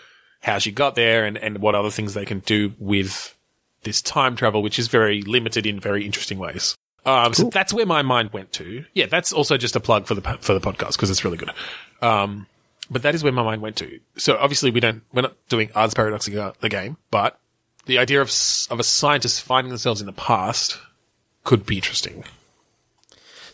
[0.41, 3.37] how she got there and, and what other things they can do with
[3.83, 6.77] this time travel, which is very limited in very interesting ways.
[7.05, 8.85] Um, so that's where my mind went to.
[8.95, 11.51] Yeah, that's also just a plug for the for the podcast because it's really good.
[12.01, 12.47] Um,
[12.91, 13.99] but that is where my mind went to.
[14.17, 17.41] So obviously we don't we're not doing Ars Paradoxica the game, but
[17.87, 18.29] the idea of
[18.71, 20.79] of a scientist finding themselves in the past
[21.43, 22.23] could be interesting.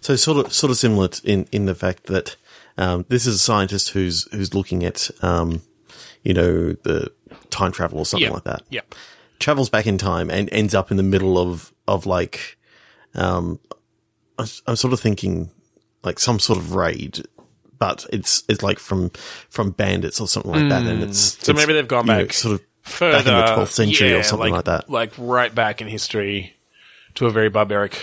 [0.03, 2.37] So sort of sort of similar in in the fact that
[2.79, 5.61] um, this is a scientist who's who's looking at um,
[6.23, 7.13] you know the
[7.51, 8.35] time travel or something Yeah.
[8.35, 8.63] like that.
[8.71, 8.81] Yeah.
[9.39, 12.57] Travels back in time and ends up in the middle of of like
[13.15, 13.61] um,
[14.39, 15.51] I s- I'm sort of thinking
[16.03, 17.27] like some sort of raid.
[17.79, 19.11] But it's it's like from
[19.51, 21.43] from bandits or something like that, and it's Hmm.
[21.45, 23.71] So it's, maybe they've gone you know, back sort of Further, back in the 12th
[23.71, 24.91] century yeah, or something like, that.
[24.91, 26.57] Like right back in history
[27.15, 27.97] to a very barbaric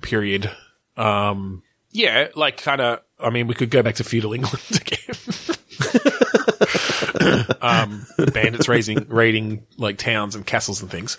[0.00, 0.50] period.
[0.96, 5.14] Um, yeah, like kind of, I mean, we could go back to feudal England again.
[7.60, 11.18] um, bandits raising, raiding like towns and castles and things.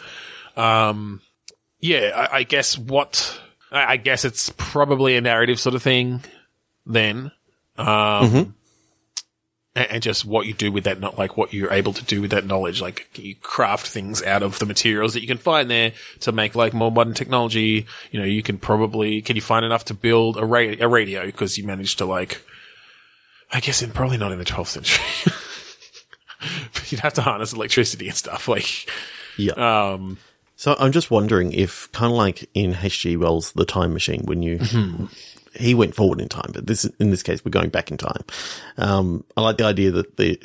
[0.55, 1.21] Um,
[1.79, 3.39] yeah, I, I guess what,
[3.71, 6.23] I, I guess it's probably a narrative sort of thing
[6.85, 7.31] then.
[7.77, 8.53] Um, and,
[9.75, 12.31] and just what you do with that, not like what you're able to do with
[12.31, 12.81] that knowledge.
[12.81, 16.55] Like you craft things out of the materials that you can find there to make
[16.55, 17.85] like more modern technology.
[18.11, 21.25] You know, you can probably, can you find enough to build a, ra- a radio
[21.25, 22.41] because you managed to like,
[23.51, 25.05] I guess in probably not in the 12th century.
[26.73, 28.47] but you'd have to harness electricity and stuff.
[28.49, 28.89] Like,
[29.37, 29.53] Yeah.
[29.53, 30.17] um,
[30.57, 33.15] So I'm just wondering if, kind of like in H.G.
[33.17, 34.59] Wells' The Time Machine, when you
[35.53, 38.23] he went forward in time, but this in this case we're going back in time.
[38.77, 40.39] Um, I like the idea that the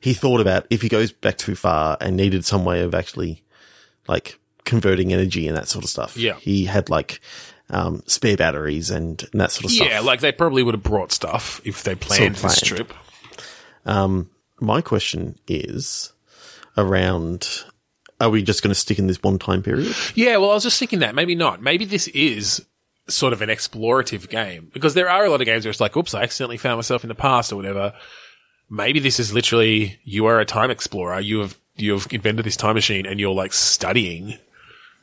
[0.00, 3.42] he thought about if he goes back too far and needed some way of actually
[4.08, 6.16] like converting energy and that sort of stuff.
[6.16, 6.34] Yeah.
[6.34, 7.20] he had like
[7.70, 9.88] um, spare batteries and, and that sort of yeah, stuff.
[9.90, 12.88] Yeah, like they probably would have brought stuff if they planned this planned.
[12.88, 12.92] trip.
[14.62, 16.12] My question is
[16.76, 17.48] around.
[18.20, 19.96] Are we just going to stick in this one time period?
[20.14, 21.60] Yeah, well, I was just thinking that maybe not.
[21.60, 22.64] Maybe this is
[23.08, 25.96] sort of an explorative game because there are a lot of games where it's like,
[25.96, 27.92] oops, I accidentally found myself in the past or whatever.
[28.70, 31.20] Maybe this is literally you are a time explorer.
[31.20, 34.38] You have you have invented this time machine and you're like studying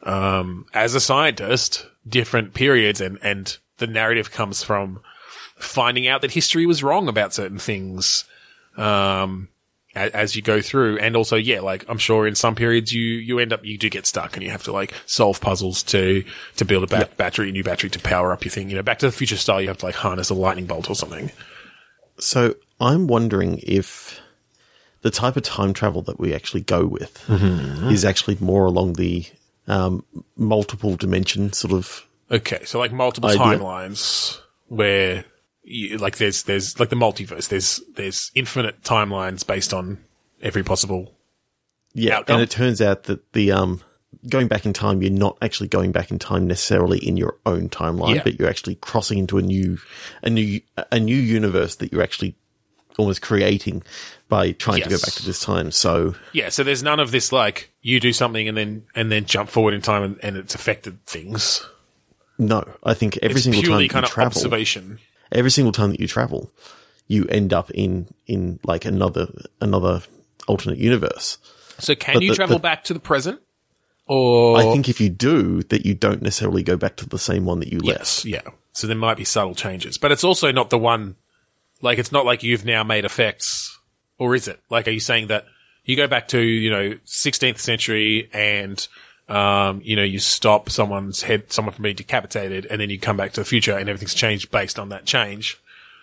[0.04, 5.02] um, as a scientist different periods and and the narrative comes from
[5.58, 8.24] finding out that history was wrong about certain things
[8.78, 9.50] um,
[9.95, 10.99] as you go through.
[10.99, 13.89] And also, yeah, like I'm sure in some periods you, you end up, you do
[13.89, 16.23] get stuck and you have to like solve puzzles to,
[16.58, 18.69] to build a ba- battery, a new battery to power up your thing.
[18.69, 20.89] You know, back to the future style, you have to like harness a lightning bolt
[20.89, 21.32] or something.
[22.19, 24.19] So I'm wondering if
[25.02, 27.89] the type of time travel that we actually go with Mm-hmm.
[27.89, 29.25] is actually more along the
[29.67, 30.04] um,
[30.36, 32.06] multiple dimension sort of.
[32.30, 32.63] Okay.
[32.65, 33.41] So like multiple Idea.
[33.41, 35.25] timelines where
[35.63, 37.48] you, like there's, there's like the multiverse.
[37.50, 40.00] There's, there's infinite timelines based on
[40.41, 41.13] every possible.
[41.93, 42.36] Yeah, Outcome.
[42.36, 43.82] and it turns out that the um,
[44.30, 47.67] going back in time, you're not actually going back in time necessarily in your own
[47.69, 48.24] timeline, Yeah.
[48.24, 49.80] but you're actually crossing into a new,
[50.22, 52.36] a new, a new universe that you're actually
[52.98, 53.82] almost creating
[54.28, 55.72] by trying to go back to this time.
[55.72, 56.50] So Yeah.
[56.50, 59.74] So there's none of this like you do something and then, and then jump forward
[59.74, 61.65] in time and, and it's affected things.
[62.38, 65.00] no, I think every It's single time purely you kind of travel, observation.
[65.32, 66.52] Every single time that you travel,
[67.08, 69.28] you end up in in like another
[69.62, 70.02] another
[70.48, 71.38] alternate universe.
[71.78, 73.39] So can But you the- travel the- back to the present?
[74.06, 77.46] Or I think if you do, that you don't necessarily go back to the same
[77.46, 78.26] one that you left.
[78.26, 78.52] yes, yeah.
[78.74, 81.15] So there might be subtle changes, but it's also not the one.
[81.82, 83.78] Like it's not like you've now made effects,
[84.18, 84.60] or is it?
[84.70, 85.46] Like, are you saying that
[85.86, 88.88] you go back to you know 16th century and
[89.30, 93.18] um, you know you stop someone's head, someone from being decapitated, and then you come
[93.18, 95.58] back to the future and everything's changed based on that change?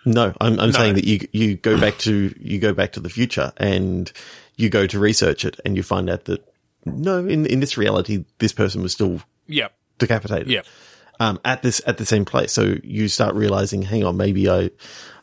[0.05, 3.09] No, I'm I'm saying that you you go back to you go back to the
[3.09, 4.11] future and
[4.55, 6.43] you go to research it and you find out that
[6.85, 10.47] no, in in this reality, this person was still Yeah, decapitated.
[10.49, 10.61] yeah.
[11.19, 14.69] Um, at this at the same place, so you start realizing, hang on, maybe I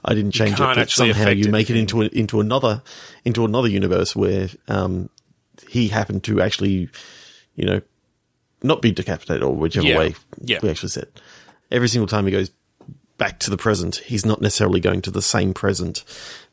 [0.04, 2.82] I didn't change it, but somehow you make it into a, into another
[3.24, 5.08] into another universe where um
[5.68, 6.90] he happened to actually,
[7.54, 7.80] you know,
[8.64, 9.98] not be decapitated or whichever Yeah.
[9.98, 10.58] way Yeah.
[10.62, 11.08] we actually said.
[11.70, 12.50] Every single time he goes
[13.18, 16.02] back to the present, he's not necessarily going to the same present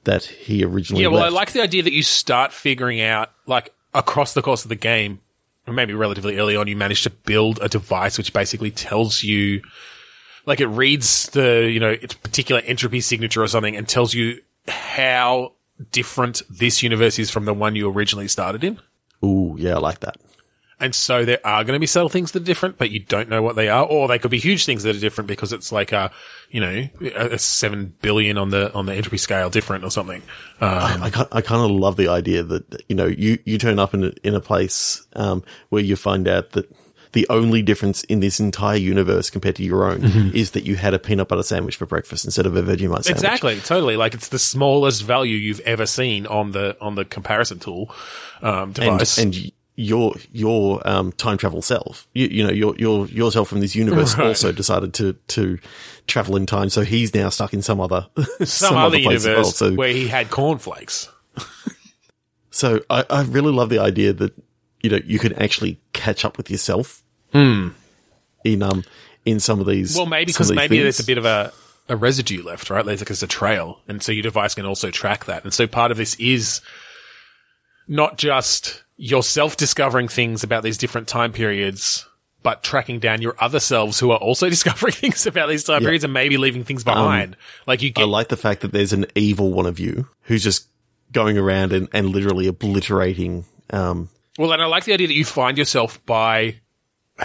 [0.04, 1.02] that he originally.
[1.04, 1.32] Yeah, well, left.
[1.32, 4.76] I like the idea that you start figuring out, like, across the course of the
[4.76, 5.20] game,
[5.68, 9.62] or maybe relatively early on, you manage to build a device which basically tells you,
[10.46, 14.40] like, it reads the, you know, its particular entropy signature or something and tells you
[14.68, 15.54] how
[15.92, 18.80] different this universe is from the one you originally started in.
[19.24, 20.18] Ooh, yeah, I like that.
[20.82, 23.30] And so there are going to be subtle things that are different, but you don't
[23.30, 25.72] know what they are, or they could be huge things that are different because it's
[25.72, 26.12] like a,
[26.50, 30.22] you know, a seven billion on the on the entropy scale different or something.
[30.60, 33.80] Um, I, ki- I kind of love the idea that you know you, you turn
[33.80, 36.70] up in a, in a place um, where you find out that
[37.14, 40.02] the only difference in this entire universe compared to your own
[40.34, 43.10] is that you had a peanut butter sandwich for breakfast instead of a Vegemite sandwich.
[43.10, 43.98] Exactly, totally.
[43.98, 47.94] Like it's the smallest value you've ever seen on the on the comparison tool
[48.42, 49.18] um, And, device.
[49.18, 49.52] and y-
[49.82, 54.16] your your um, time travel self, you, you know your your yourself from this universe
[54.18, 54.28] Right.
[54.28, 55.58] also decided to to
[56.08, 58.08] travel in time, so he's now stuck in some other
[58.44, 59.72] some, other place universe well.
[59.72, 61.10] So where he had cornflakes.
[62.54, 64.34] So I, I really love the idea that
[64.84, 67.02] you know you can actually catch up with yourself
[68.44, 68.84] in um
[69.24, 69.94] in some of these.
[69.94, 70.00] Hmm.
[70.00, 70.84] Well, maybe because maybe things.
[70.84, 71.54] there's a bit of a,
[71.88, 72.86] a residue left, right?
[72.86, 75.46] There's like there's a trail, and so your device can also track that.
[75.46, 76.60] And so part of this is
[77.92, 82.08] not just yourself discovering things about these different time periods,
[82.42, 86.06] but tracking down your other selves who are also discovering things about these time periods
[86.06, 87.36] and maybe leaving things behind.
[87.68, 90.68] like you I like the fact that there's an evil one of you who's just
[91.12, 93.44] going around and, and literally obliterating.
[93.72, 94.08] Um,
[94.40, 96.62] Well, and I like the idea that you find yourself by,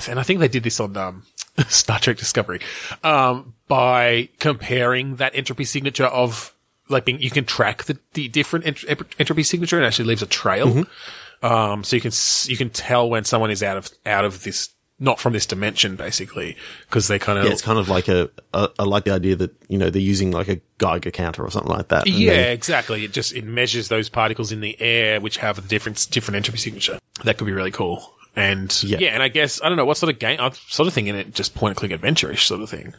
[0.09, 1.23] and I think they did this on um,
[1.69, 2.61] Star Trek Discovery,
[3.05, 6.56] um, by comparing that entropy signature of
[6.89, 10.23] like being, you can track the, the different ent- ent- entropy signature and actually leaves
[10.23, 10.67] a trail.
[10.69, 11.47] Mm-hmm.
[11.47, 12.13] Um, so you can
[12.47, 15.95] you can tell when someone is out of out of this, not from this dimension,
[15.95, 16.57] basically,
[16.89, 18.71] because they kind of yeah, it's kind of like a, a.
[18.79, 21.71] I like the idea that you know they're using like a Geiger counter or something
[21.71, 22.07] like that.
[22.07, 23.05] Yeah, they- exactly.
[23.05, 26.59] It just it measures those particles in the air which have a different different entropy
[26.59, 26.99] signature.
[27.25, 28.13] That could be really cool.
[28.35, 28.99] And yeah.
[29.01, 29.09] Yeah.
[29.11, 30.41] and I guess I don't know what sort of game.
[30.41, 32.95] I'm sort of thinking in it just point and click adventure-ish sort of thing.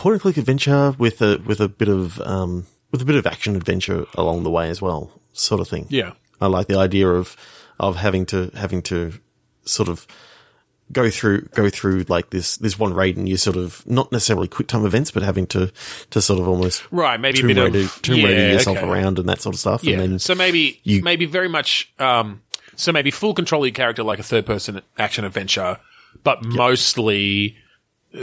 [0.00, 3.26] Point and click adventure with a with a bit of um with a bit of
[3.26, 5.86] action adventure along the way as well, sort of thing.
[5.90, 7.36] Yeah, I like the idea of
[7.78, 9.12] of having to having to
[9.64, 10.06] sort of
[10.92, 14.48] go through go through like this this one raid and you sort of not necessarily
[14.48, 15.70] quick time events, but having to
[16.10, 17.20] to sort of almost right.
[17.20, 18.88] Maybe a bit raider, of tomb yeah, raider yourself okay.
[18.88, 19.84] around and that sort of stuff.
[19.84, 21.92] Yeah, And then so maybe you- maybe very much.
[21.98, 22.42] Um,
[22.76, 25.78] so maybe full control of your character like a third-person action adventure,
[26.24, 27.56] but mostly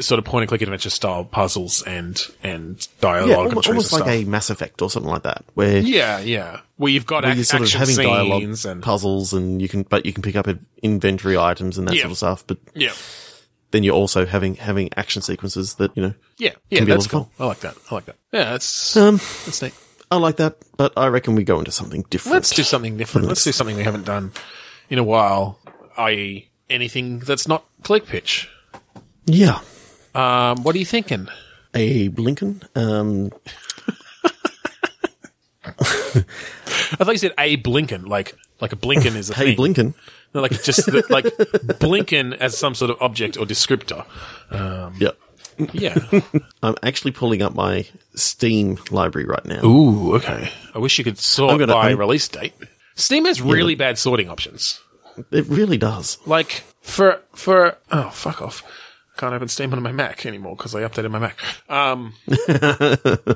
[0.01, 3.67] sort of point and click adventure style puzzles and and dialogue yeah, and almost, trees
[3.67, 4.27] almost and like stuff.
[4.27, 6.59] a Mass Effect or something like that, where yeah, yeah.
[6.75, 9.83] Where you've got where ac- you're sort of having dialogue and puzzles and you can
[9.83, 10.47] but you can pick up
[10.83, 12.01] inventory items and that Yeah.
[12.03, 12.47] sort of stuff.
[12.47, 12.91] But yeah.
[13.71, 17.31] then you're also having having action sequences that you know Yeah, yeah, be that's cool.
[17.39, 17.75] I like that.
[17.89, 18.15] I like that.
[18.33, 19.15] Yeah, that's um
[19.45, 19.73] that's neat.
[20.11, 22.33] I like that, but I reckon we go into something different.
[22.33, 23.27] Let's do something different.
[23.27, 24.31] Let's do something we haven't done
[24.89, 25.59] in a while,
[25.97, 28.49] i.e., anything that's not click pitch.
[29.25, 29.59] yeah.
[30.17, 31.27] Um, what are you thinking?
[31.73, 33.31] A Blinken, um,
[35.63, 39.73] I thought you said a Blinken, like like a Blinken is a hey thing.
[39.73, 39.93] Blinken.
[40.33, 41.25] No, like just the, like
[41.79, 44.05] Blinken as some sort of object or descriptor.
[44.99, 45.11] Yeah.
[45.73, 45.97] Yeah.
[46.63, 49.63] I'm actually pulling up my Steam library right now.
[49.65, 50.51] Ooh, okay.
[50.75, 52.53] I wish you could sort gonna- by I'm- release date.
[52.95, 54.79] Steam has really bad sorting options.
[55.31, 56.17] It really does.
[56.25, 58.63] Like for for oh fuck off.
[59.17, 61.37] Can't open Steam on my Mac anymore because I updated my Mac.
[61.69, 62.13] Um,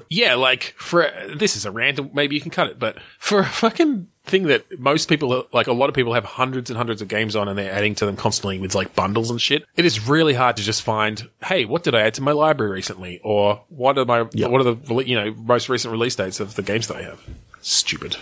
[0.09, 2.11] yeah, like for this is a random.
[2.13, 5.73] Maybe you can cut it, but for a fucking thing that most people, like a
[5.73, 8.15] lot of people, have hundreds and hundreds of games on, and they're adding to them
[8.15, 9.65] constantly with like bundles and shit.
[9.75, 11.29] It is really hard to just find.
[11.43, 13.19] Hey, what did I add to my library recently?
[13.23, 16.61] Or what are my what are the you know most recent release dates of the
[16.61, 17.21] games that I have?
[17.61, 18.17] Stupid.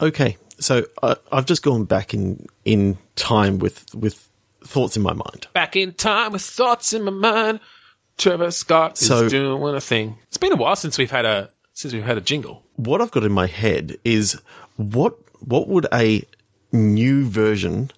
[0.00, 4.28] Okay, so I, I've just gone back in in time with with
[4.64, 5.46] thoughts in my mind.
[5.52, 7.60] Back in time with thoughts in my mind.
[8.16, 10.18] Trevor Scott is So- doing a thing.
[10.28, 12.62] It's been a while since we've had a since we've had a jingle.
[12.76, 14.40] What I've got in my head is
[14.76, 16.22] what what would a
[16.72, 17.90] new version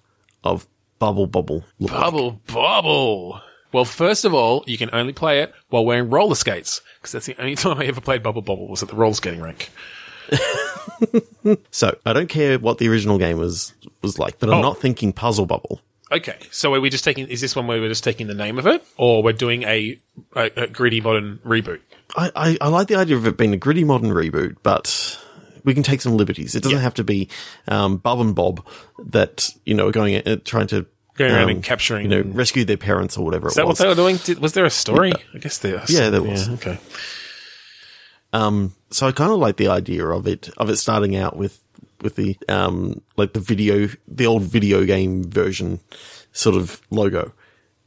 [0.43, 0.67] of
[0.99, 2.01] Bubble Bobble look like?
[2.47, 3.41] Bubble.
[3.73, 7.25] Well, first of all, you can only play it while wearing roller skates because that's
[7.27, 9.69] the only time I ever played Bubble Bobble was at the roller skating rink.
[11.71, 14.61] So I don't care what the original game was was like, but I'm Oh.
[14.61, 15.79] not thinking Puzzle Bobble.
[16.11, 17.27] Okay, so are we just taking?
[17.27, 19.99] Is this one where we're just taking the name of it, or we're doing a,
[20.35, 21.81] a, a gritty modern reboot?
[22.15, 25.19] I, I, I like the idea of it being a gritty modern reboot, but
[25.65, 26.55] we can take some liberties.
[26.55, 27.27] It doesn't have to be
[27.67, 28.65] um, Bob and Bob
[29.07, 30.85] that you know are going uh, trying to
[31.15, 33.71] Going around um, and capturing- you know, rescue their parents or whatever Is that what
[33.71, 33.79] was.
[33.79, 34.17] they were doing?
[34.17, 35.11] Did, was there a story?
[35.33, 35.79] I guess there.
[35.79, 36.47] Was Yeah, there was.
[36.47, 36.79] Yeah, okay.
[38.33, 41.59] Um, so I kind of like the idea of it of it starting out with
[42.01, 45.79] with the um like the video the old video game version
[46.31, 47.33] sort of logo,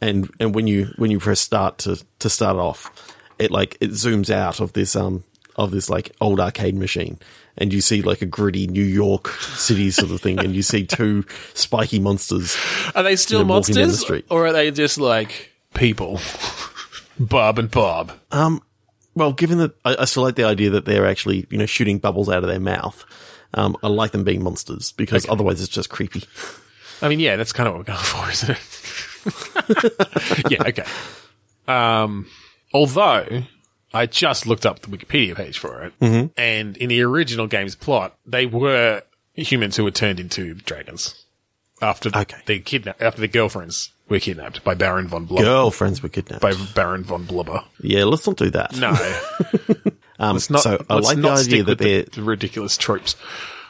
[0.01, 3.91] and and when you when you press start to to start off, it like it
[3.91, 5.25] zooms out of this um
[5.57, 7.19] of this like old arcade machine.
[7.59, 10.87] And you see like a gritty New York city sort of thing, and you see
[10.87, 12.57] two spiky monsters.
[12.95, 16.21] Are they still You know, down the monsters, or are they just like people?
[17.19, 18.13] Bob and Bob.
[18.31, 18.63] Um
[19.15, 21.99] Well, given that I, I still like the idea that they're actually, you know, shooting
[21.99, 23.05] bubbles out of their mouth,
[23.55, 26.23] um, I like them being monsters because otherwise it's just creepy.
[27.03, 28.61] I mean, yeah, that's kind of what we're going for, isn't it?
[30.51, 30.85] yeah, okay.
[31.67, 32.27] Um,
[32.73, 33.43] although
[33.93, 35.93] I just looked up the Wikipedia page for it,
[36.37, 39.03] and in the original game's plot, they were
[39.35, 41.25] humans who were turned into dragons
[41.81, 42.37] after Okay.
[42.47, 45.45] they kidnapped after their girlfriends were kidnapped by Baron von Blubber.
[45.45, 46.43] Girlfriends were kidnapped.
[46.43, 47.65] By Baron von Blubber.
[47.81, 48.77] yeah, let's not do that.
[48.77, 48.93] No,
[50.21, 50.63] um, let's not.
[50.63, 53.17] so I like the idea that they're, the, the ridiculous tropes.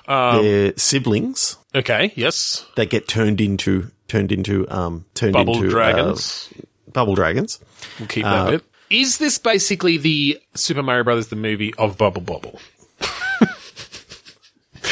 [0.07, 5.71] they're siblings Okay, yes, that get turned into turned into um turned bubble into uh,
[5.71, 6.53] dragons.
[6.93, 7.61] bubble dragons.
[7.99, 8.65] We'll keep that bit.
[8.91, 12.59] Is this basically the Super Mario Brothers the movie of Bubble Bobble,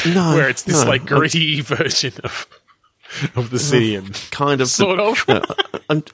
[0.07, 2.47] No, where it's this no, like gritty version of
[3.35, 5.27] of the city and kind of sort of?
[5.27, 5.43] No,
[5.91, 6.05] I'm,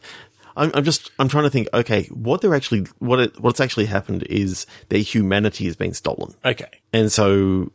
[0.56, 1.68] I'm, I'm just, I'm trying to think.
[1.74, 6.34] Okay, what they're actually, what it, what's actually happened is their humanity has been stolen,
[6.44, 7.72] okay, and so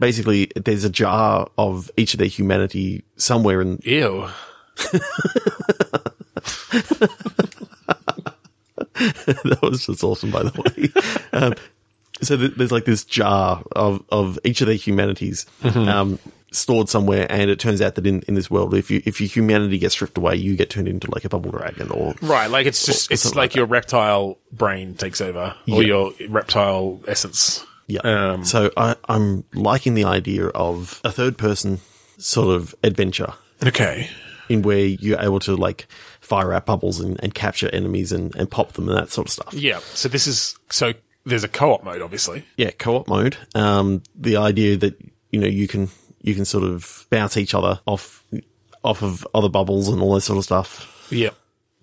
[0.00, 3.78] basically, there's a jar of each of their humanity somewhere in.
[3.84, 4.28] ew.
[8.94, 10.90] that was just awesome, by the way.
[11.32, 11.54] um,
[12.20, 15.88] so th- there's like this jar of, of each of their humanities Mm-hmm.
[15.88, 16.18] um,
[16.50, 19.28] stored somewhere, and it turns out that in, in this world, if you if your
[19.28, 22.66] humanity gets stripped away, you get turned into like a bubble dragon or Right, like
[22.66, 27.64] it's just Or it's like like your reptile brain takes over, or your reptile essence.
[27.86, 28.00] Yeah.
[28.04, 31.80] Um, so I, I'm liking the idea of a third person
[32.18, 33.32] sort of adventure
[33.64, 34.10] Okay.
[34.50, 35.86] in where you're able to like
[36.20, 39.32] fire out bubbles and, and capture enemies and, and pop them and that sort of
[39.32, 39.54] stuff.
[39.54, 39.78] Yeah.
[39.94, 40.92] So this is so
[41.24, 42.44] there's a co-op mode, obviously.
[42.58, 43.36] Yeah, co-op mode.
[43.54, 44.98] Um, the idea that
[45.30, 45.88] you know you can
[46.22, 48.24] you can sort of bounce each other off
[48.84, 51.08] off of other bubbles and all this sort of stuff.
[51.10, 51.30] Yeah.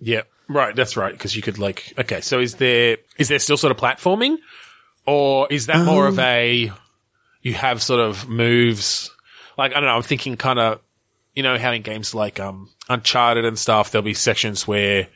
[0.00, 0.22] Yeah.
[0.48, 0.74] Right.
[0.74, 1.12] That's right.
[1.12, 1.92] Because you could like.
[1.98, 2.20] Okay.
[2.20, 4.36] So is there is there still sort of platforming,
[5.06, 6.72] or is that more of a
[7.42, 9.10] you have sort of moves?
[9.58, 9.96] Like I don't know.
[9.96, 10.80] I'm thinking kind of
[11.34, 15.08] you know how in games like um Uncharted and stuff, there'll be sections where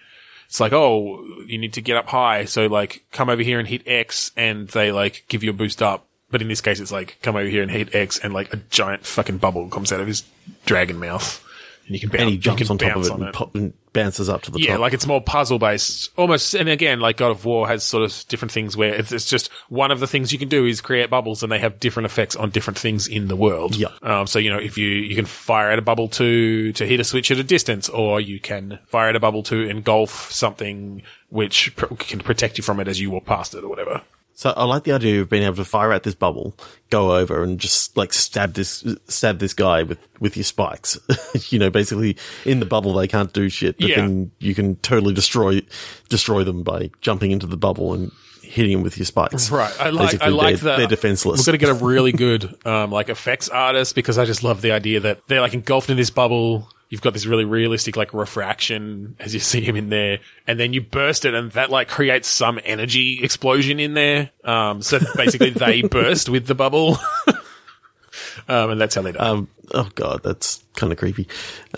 [0.47, 3.69] it's like, oh, you need to get up high, so like come over here and
[3.69, 6.09] hit X, and they like give you a boost up.
[6.31, 8.59] But in this case, it's like come over here and hit X, and like a
[8.71, 10.25] giant fucking bubble comes out of his
[10.65, 11.45] dragon mouth,
[11.87, 14.29] and you can bounce, And he jumps on top of it and, pop, and bounces
[14.29, 14.81] up to the yeah, top.
[14.81, 16.55] like it's more puzzle based, almost.
[16.55, 19.51] And again, like God of War has sort of different things where it's, it's just
[19.69, 22.37] one of the things you can do is create bubbles, and they have different effects
[22.37, 23.75] on different things in the world.
[23.75, 23.89] Yeah.
[24.03, 27.01] Um, so you know, if you you can fire at a bubble to to hit
[27.01, 31.03] a switch at a distance, or you can fire at a bubble to engulf something
[31.31, 34.03] which pr- can protect you from it as you walk past it, or whatever.
[34.41, 36.57] So I like the idea of being able to fire out this bubble,
[36.89, 40.99] go over and just like stab this stab this guy with with your spikes.
[41.51, 42.17] you know, basically
[42.47, 43.97] in the bubble they can't do shit, but Yeah.
[43.97, 45.61] then you can totally destroy
[46.09, 48.13] destroy them by jumping into the bubble and
[48.43, 49.51] hitting them with your spikes.
[49.51, 49.79] Right.
[49.79, 50.23] I like.
[50.23, 50.77] I like they're, that.
[50.79, 51.41] they're defenseless.
[51.41, 54.63] We're going to get a really good um, like effects artist because I just love
[54.63, 56.67] the idea that they're like engulfed in this bubble.
[56.91, 60.73] You've got this really realistic like refraction as you see him in there, and then
[60.73, 64.31] you burst it, and that like creates some energy explosion in there.
[64.45, 66.99] Um, so basically, they burst with the bubble,
[68.49, 69.21] um, and that's how they die.
[69.21, 71.29] um, oh god, that's kind of creepy.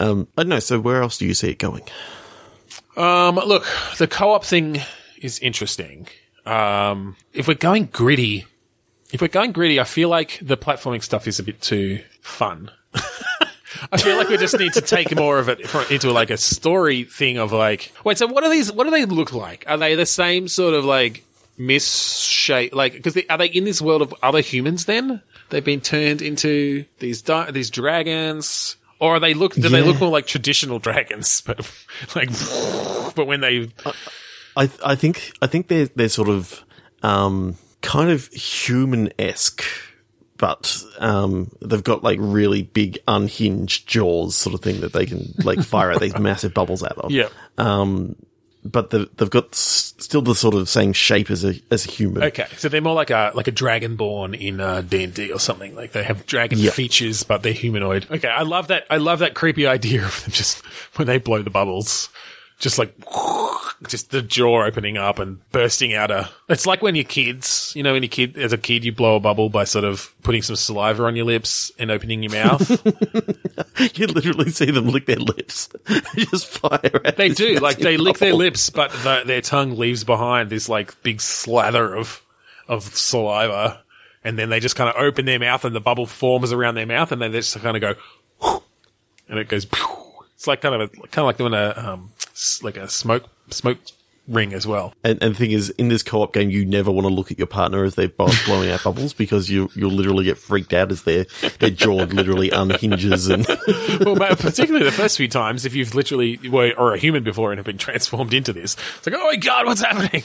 [0.00, 0.58] Um, I don't know.
[0.60, 1.82] So where else do you see it going?
[2.96, 3.66] Um, look,
[3.98, 4.80] the co-op thing
[5.20, 6.08] is interesting.
[6.46, 8.46] Um, if we're going gritty,
[9.12, 12.70] if we're going gritty, I feel like the platforming stuff is a bit too fun.
[13.90, 15.60] I feel like we just need to take more of it
[15.90, 18.72] into like a story thing of like, wait, so what are these?
[18.72, 19.64] What do they look like?
[19.66, 21.24] Are they the same sort of like
[21.58, 22.74] misshape?
[22.74, 24.84] Like, because are they in this world of other humans?
[24.84, 28.76] Then they've been turned into these di- these dragons.
[28.98, 29.54] Or are they look?
[29.54, 31.58] Do they look more like traditional dragons, but
[32.14, 32.28] like,
[33.16, 33.68] but when they
[34.56, 36.64] I I think I think they're they're sort of
[37.02, 39.64] um, kind of human esque,
[40.42, 45.32] but um, they've got like really big unhinged jaws, sort of thing that they can
[45.44, 47.12] like fire out these massive bubbles out of.
[47.12, 47.28] Yeah.
[47.58, 48.16] Um,
[48.64, 51.90] but they've, they've got s- still the sort of same shape as a as a
[51.92, 52.24] human.
[52.24, 55.38] Okay, so they're more like a like a dragonborn in uh, D and D or
[55.38, 55.76] something.
[55.76, 56.70] Like they have dragon Yeah.
[56.72, 58.08] features, but they're humanoid.
[58.10, 58.84] Okay, I love that.
[58.90, 60.64] I love that creepy idea of them just
[60.96, 62.08] when they blow the bubbles,
[62.62, 62.94] just like
[63.88, 66.30] just the jaw opening up and bursting out a.
[66.48, 69.16] It's like when you're kids, you know, when you're kid as a kid, you blow
[69.16, 72.70] a bubble by sort of putting some saliva on your lips and opening your mouth.
[73.94, 75.68] You literally see them lick their lips,
[76.14, 77.00] just fire.
[77.04, 77.56] Out They do.
[77.58, 81.94] Like they lick their lips, but the, their tongue leaves behind this like big slather
[81.94, 82.22] of
[82.68, 83.82] of saliva,
[84.22, 86.86] and then they just kind of open their mouth, and the bubble forms around their
[86.86, 87.80] mouth, and they just kind of
[88.40, 88.62] go,
[89.28, 89.66] and it goes.
[90.34, 92.12] It's like kind of a, kind of like doing a um
[92.62, 93.78] like a smoke smoke
[94.28, 94.94] ring as well.
[95.04, 97.38] And, and the thing is, in this co-op game, you never want to look at
[97.38, 100.92] your partner as they're both blowing out bubbles because you you'll literally get freaked out
[100.92, 101.26] as their
[101.58, 103.46] their jaw literally unhinges and
[104.04, 107.52] well, but particularly the first few times, if you've literally were or a human before
[107.52, 110.22] and have been transformed into this, it's like, oh my god, what's happening?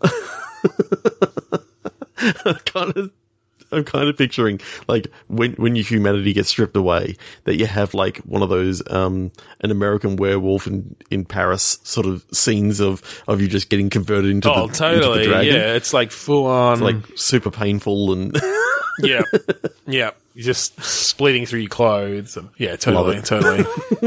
[2.64, 3.12] kind of.
[3.72, 7.94] I'm kind of picturing like when when your humanity gets stripped away, that you have
[7.94, 13.02] like one of those um an American werewolf in in Paris sort of scenes of
[13.28, 15.24] of you just getting converted into Oh, the totally.
[15.24, 15.44] into.
[15.44, 16.80] Yeah, it's like full on.
[16.80, 18.40] like super painful and
[19.00, 19.22] yeah,
[19.86, 20.10] yeah.
[20.34, 22.36] You're just splitting through your clothes.
[22.36, 23.64] And, yeah, totally, totally.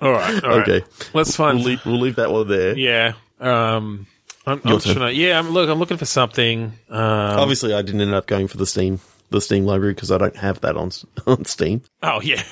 [0.00, 0.68] all right, all right.
[0.68, 0.82] okay.
[1.12, 1.58] Let's find.
[1.58, 2.76] We'll leave, we'll leave that one there.
[2.76, 3.12] Yeah.
[3.40, 4.06] Um.
[4.46, 4.96] I'm, I'm turn.
[4.96, 5.68] trying to, yeah, I'm look.
[5.70, 6.72] I'm looking for something.
[6.90, 10.18] Um, Obviously, I didn't end up going for the Steam the Steam library because I
[10.18, 10.90] don't have that on
[11.26, 11.82] on Steam.
[12.02, 12.42] oh yeah,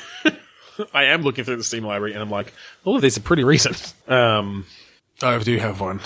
[0.94, 2.52] I am looking through the Steam library, and I'm like,
[2.84, 3.94] all of these are pretty recent.
[4.08, 4.66] Um,
[5.22, 6.00] I do have one.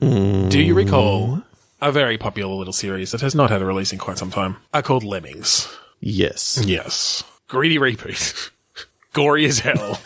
[0.00, 1.42] Do you recall
[1.80, 4.56] a very popular little series that has not had a release in quite some time?
[4.72, 5.68] I called Lemmings.
[6.00, 6.60] Yes.
[6.64, 7.22] Yes.
[7.46, 8.50] Greedy repeat.
[9.12, 10.00] Gory as hell.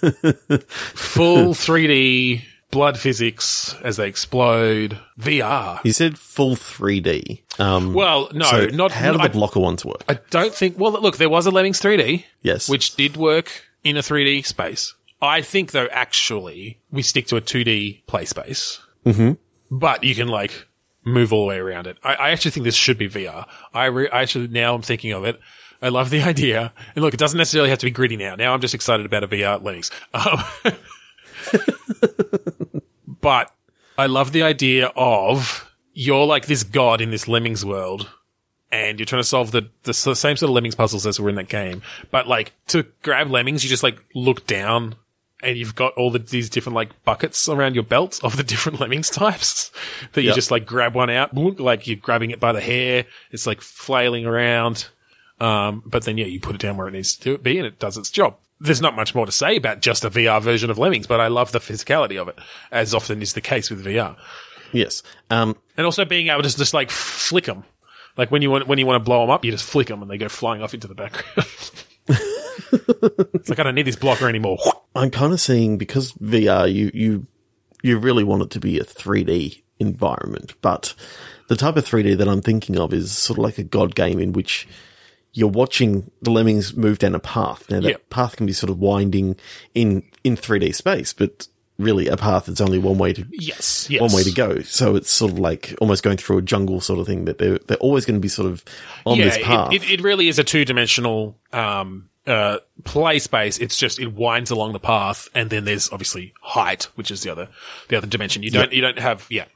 [0.00, 4.98] Full 3D blood physics as they explode.
[5.18, 5.80] VR.
[5.84, 7.42] You said full 3D.
[7.58, 8.92] Um, Well, no, so not.
[8.92, 10.04] how do the I, blocker ones work?
[10.08, 10.78] I don't think.
[10.78, 12.68] Well, look, there was a Lemmings 3D, yes.
[12.68, 14.94] which did work in a 3D space.
[15.22, 18.80] I think, though, actually, we stick to a 2D play space.
[19.04, 19.32] Mm-hmm.
[19.70, 20.66] But you can like
[21.04, 21.98] move all the way around it.
[22.02, 23.46] I, I actually think this should be VR.
[23.74, 25.38] I, re- I actually now I'm thinking of it.
[25.82, 26.72] I love the idea.
[26.94, 28.34] And look, it doesn't necessarily have to be gritty now.
[28.34, 29.90] Now I'm just excited about a VR Linux.
[30.12, 30.74] Um,
[33.20, 33.52] but
[33.98, 38.08] I love the idea of you're like this god in this Lemmings world
[38.72, 41.34] and you're trying to solve the, the same sort of Lemmings puzzles as were in
[41.34, 41.82] that game.
[42.10, 44.94] But like to grab Lemmings, you just like look down
[45.42, 48.78] and you've got all the, these different like buckets around your belt of the different
[48.80, 49.70] Lemmings types
[50.12, 50.34] that you Yep.
[50.36, 53.06] just like grab one out, like you're grabbing it by the hair.
[53.30, 54.88] It's like flailing around.
[55.40, 57.78] Um, but then yeah, you put it down where it needs to be and it
[57.78, 58.36] does its job.
[58.60, 61.28] There's not much more to say about just a VR version of Lemmings, but I
[61.28, 62.38] love the physicality of it,
[62.70, 64.16] as often is the case with VR.
[64.72, 65.02] yes.
[65.30, 67.64] Um, And also being able to just like flick them.
[68.16, 70.02] Like when you want, when you want to blow them up, you just flick them
[70.02, 71.48] and they go flying off into the background.
[73.34, 74.58] it's like, I don't need this blocker anymore.
[74.94, 77.26] I'm kind of seeing because VR, you you
[77.82, 80.94] you really want it to be a 3D environment, but
[81.48, 84.18] the type of 3D that I'm thinking of is sort of like a god game
[84.18, 84.68] in which
[85.32, 87.70] you're watching the lemmings move down a path.
[87.70, 88.10] Now that Yep.
[88.10, 89.36] path can be sort of winding
[89.74, 91.46] in in 3D space, but
[91.78, 93.88] really a path that's only one way to Yes.
[93.88, 94.00] Yes.
[94.02, 94.60] one way to go.
[94.62, 97.24] So it's sort of like almost going through a jungle sort of thing.
[97.24, 98.64] That they're they're always going to be sort of
[99.06, 99.72] on yeah, this path.
[99.72, 103.58] It, it, it really is a two dimensional, um, uh, play space.
[103.58, 107.30] It's just, it winds along the path and then there's obviously height, which is the
[107.32, 107.48] other,
[107.88, 108.42] the other dimension.
[108.42, 109.46] You don't, you don't have, yeah.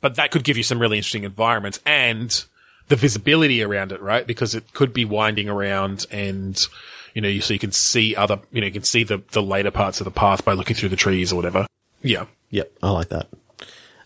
[0.00, 2.44] But that could give you some really interesting environments and
[2.88, 4.26] the visibility around it, right?
[4.26, 6.66] Because it could be winding around and,
[7.14, 9.42] you know, you, so you can see other, you know, you can see the, the
[9.42, 11.66] later parts of the path by looking through the trees or whatever.
[12.02, 12.26] Yeah.
[12.50, 13.28] Yep, I like that.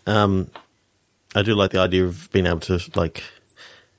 [0.07, 0.51] Um,
[1.35, 3.23] I do like the idea of being able to like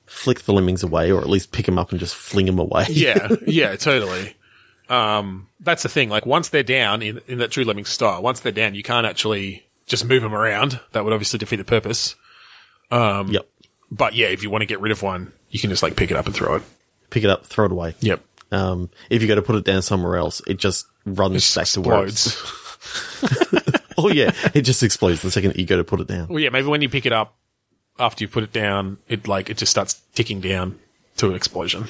[0.05, 2.85] flick the lemmings away, or at least pick them up and just fling them away.
[2.89, 4.35] Yeah, yeah, totally.
[4.89, 6.09] Um, that's the thing.
[6.09, 9.07] Like once they're down in, in that true lemming style, once they're down, you can't
[9.07, 10.79] actually just move them around.
[10.91, 12.15] That would obviously defeat the purpose.
[12.91, 13.47] Um, yep.
[13.91, 16.09] But yeah, if you want to get rid of one, you can just like pick
[16.11, 16.63] it up and throw it.
[17.09, 17.93] Pick it up, throw it away.
[17.99, 18.23] Yep.
[18.51, 21.81] Um, if you go to put it down somewhere else, it just runs back to
[21.81, 22.35] where it's.
[23.97, 26.27] Oh yeah, it just explodes the second that you go to put it down.
[26.29, 27.35] well, yeah, maybe when you pick it up
[27.99, 30.79] after you put it down, it like it just starts ticking down
[31.17, 31.87] to an explosion.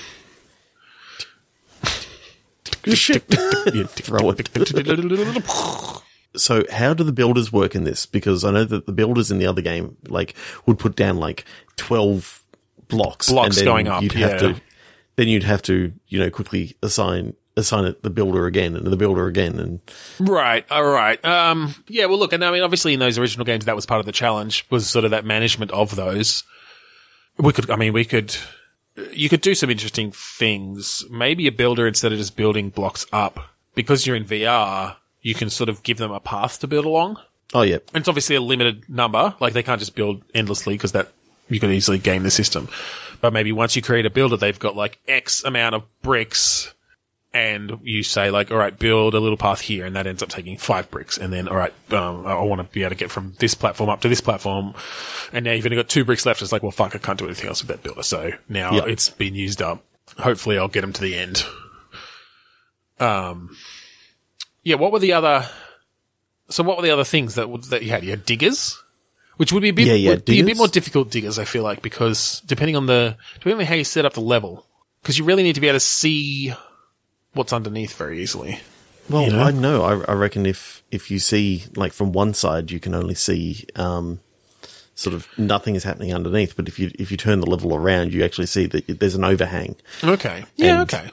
[2.85, 3.23] Shit.
[3.23, 6.01] Throw it.
[6.35, 8.05] So how do the builders work in this?
[8.05, 11.45] Because I know that the builders in the other game like would put down like
[11.75, 12.43] twelve
[12.87, 14.37] blocks, Blocks going up, You'd have yeah.
[14.37, 14.61] to,
[15.15, 18.97] then you'd have to you know quickly assign assign it the builder again and the
[18.97, 19.79] builder again, and
[20.19, 20.65] Right.
[20.71, 21.23] All right.
[21.25, 22.05] Um, yeah.
[22.05, 24.11] Well, look, and I mean, obviously, in those original games, that was part of the
[24.11, 26.43] challenge was sort of that management of those.
[27.37, 28.35] We could, I mean, we could,
[29.11, 31.05] you could do some interesting things.
[31.09, 33.39] Maybe a builder instead of just building blocks up
[33.73, 37.17] because you're in VR, you can sort of give them a path to build along.
[37.53, 39.35] oh yeah, And it's obviously a limited number.
[39.39, 41.09] Like they can't just build endlessly because that
[41.49, 42.69] you could easily game the system.
[43.19, 46.73] But maybe once you create a builder, they've got like X amount of bricks
[47.33, 49.85] and you say like, all right, build a little path here.
[49.85, 51.17] And that ends up taking five bricks.
[51.17, 53.89] And then, all right, um, I want to be able to get from this platform
[53.89, 54.73] up to this platform.
[55.31, 56.41] And now you've only got two bricks left.
[56.41, 58.03] It's like, well, fuck, I can't do anything else with that builder.
[58.03, 58.85] So now Yeah.
[58.85, 59.83] it's been used up.
[60.17, 61.43] Hopefully I'll get them to the end.
[62.99, 63.55] Um,
[64.63, 65.47] yeah, what were the other
[66.49, 68.03] so what were the other things that that you had?
[68.03, 68.81] You had diggers,
[69.37, 71.39] which would be a bit Yeah, yeah, would be a bit more difficult diggers.
[71.39, 74.65] I feel like because depending on the depending on how you set up the level,
[75.01, 76.53] because you really need to be able to see
[77.33, 78.59] what's underneath very easily.
[79.09, 79.43] Well, You know?
[79.43, 79.83] I know.
[79.83, 83.65] I, I reckon if if you see like from one side, you can only see
[83.75, 84.19] um,
[84.95, 86.55] sort of nothing is happening underneath.
[86.55, 89.23] But if you if you turn the level around, you actually see that there's an
[89.23, 89.75] overhang.
[90.03, 91.09] Okay, yeah, And- okay.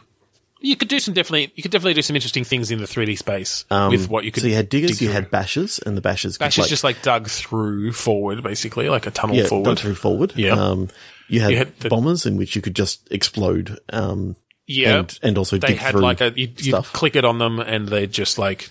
[0.61, 1.53] You could do some definitely.
[1.55, 4.33] You could definitely do some interesting things in the 3D space Um, with what you
[4.33, 4.43] could.
[4.43, 6.33] so you had diggers, dig you had bashers, and the bashers.
[6.39, 9.65] could, Bash is just like dug through forward, basically, like a tunnel yeah, forward.
[9.67, 10.33] dug through forward.
[10.37, 10.55] Yeah.
[10.55, 10.89] Um,
[11.29, 13.79] you had, You had the- bombers in which you could just explode.
[13.93, 14.35] Um,
[14.67, 17.39] Yeah, and and also they dig had through like a you you click it on
[17.39, 18.69] them and they just like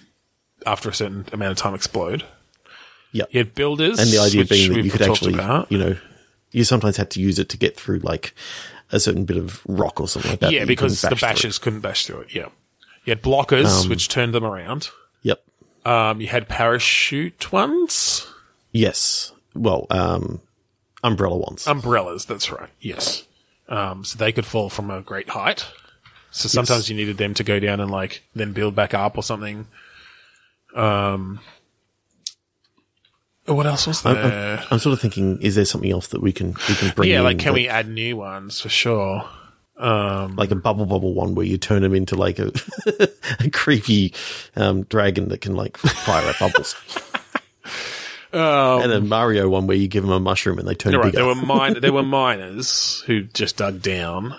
[0.66, 2.24] after a certain amount of time explode.
[3.14, 5.72] yeah, You had builders, and the idea being that you could actually, about.
[5.72, 5.96] you know,
[6.52, 8.34] you sometimes had to use it to get through like
[8.92, 10.48] a certain bit of rock or something like that.
[10.48, 11.30] that yeah, you because the couldn't through.
[11.50, 12.34] bashers couldn't bash through it.
[12.34, 12.48] Yeah,
[13.06, 14.90] you had blockers, which turned them around.
[15.24, 15.44] Yep.
[15.86, 18.28] Um, you had parachute ones,
[18.72, 19.32] Yes.
[19.56, 20.42] Well, um,
[21.04, 21.66] umbrella ones.
[21.68, 22.26] umbrellas.
[22.26, 22.70] That's right.
[22.80, 23.26] Yes,
[23.70, 25.66] um, so they could fall from a great height.
[26.32, 29.24] So sometimes you needed them to go down and like then build back up or
[29.24, 29.66] something.
[30.76, 31.40] Um,
[33.48, 34.64] what else was there?
[34.72, 37.10] I'm sort of thinking, is there something else that we can we can bring?
[37.10, 39.28] yeah, like can that- we add new ones for sure?
[39.78, 42.52] Um, like a Bubble Bobble one where you turn them into like a,
[43.40, 44.12] a creepy
[44.56, 46.76] um, dragon that can like fire out bubbles,
[48.34, 51.18] and a Mario one where you give them a mushroom and they turn right, bigger
[51.18, 54.36] there were min- there were miners who just dug down.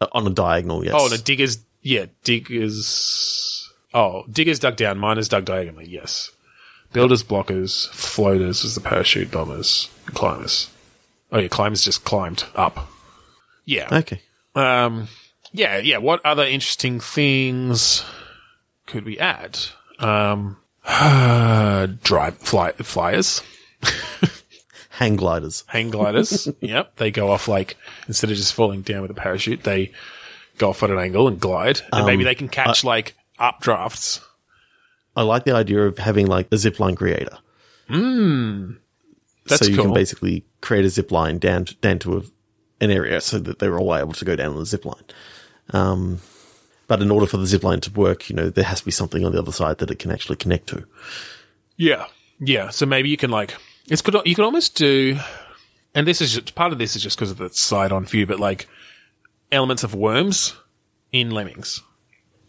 [0.00, 0.84] Uh, on a diagonal.
[0.84, 0.94] Yes.
[0.96, 3.70] Oh, the diggers, yeah, diggers.
[3.94, 5.86] Oh, diggers dug down, miners dug diagonally.
[5.86, 6.30] Yes,
[6.92, 10.70] builders, blockers, floaters was the parachute bombers, climbers.
[11.30, 12.88] Oh yeah, climbers just climbed up.
[13.64, 13.88] Yeah.
[13.90, 14.20] okay.
[14.54, 15.08] Um.
[15.52, 15.98] Yeah, yeah.
[15.98, 18.04] What other interesting things
[18.86, 19.58] could we add?
[19.98, 20.58] Um.
[22.02, 23.42] drive fly flyers.
[24.90, 25.64] Hang gliders.
[25.68, 26.48] hang gliders.
[26.60, 27.76] yep, they go off like
[28.08, 29.90] instead of just falling down with a parachute, they
[30.58, 34.20] go off at an angle and glide, and Um, maybe they can catch like updrafts.
[35.16, 37.38] I like the idea of having like a zipline creator.
[39.46, 39.86] That's so you cool.
[39.86, 42.22] can basically create a zip line down to, down to a,
[42.80, 45.04] an area so that they're all able to go down on the zip line.
[45.70, 46.20] Um,
[46.86, 48.90] but in order for the zip line to work, you know, there has to be
[48.90, 50.86] something on the other side that it can actually connect to.
[51.76, 52.06] yeah,
[52.38, 52.70] yeah.
[52.70, 53.56] So maybe you can like
[53.88, 54.16] it's good.
[54.24, 55.18] You can almost do,
[55.94, 58.26] and this is just, part of this is just because of the side on view,
[58.26, 58.68] but like
[59.50, 60.54] elements of worms
[61.10, 61.82] in lemmings,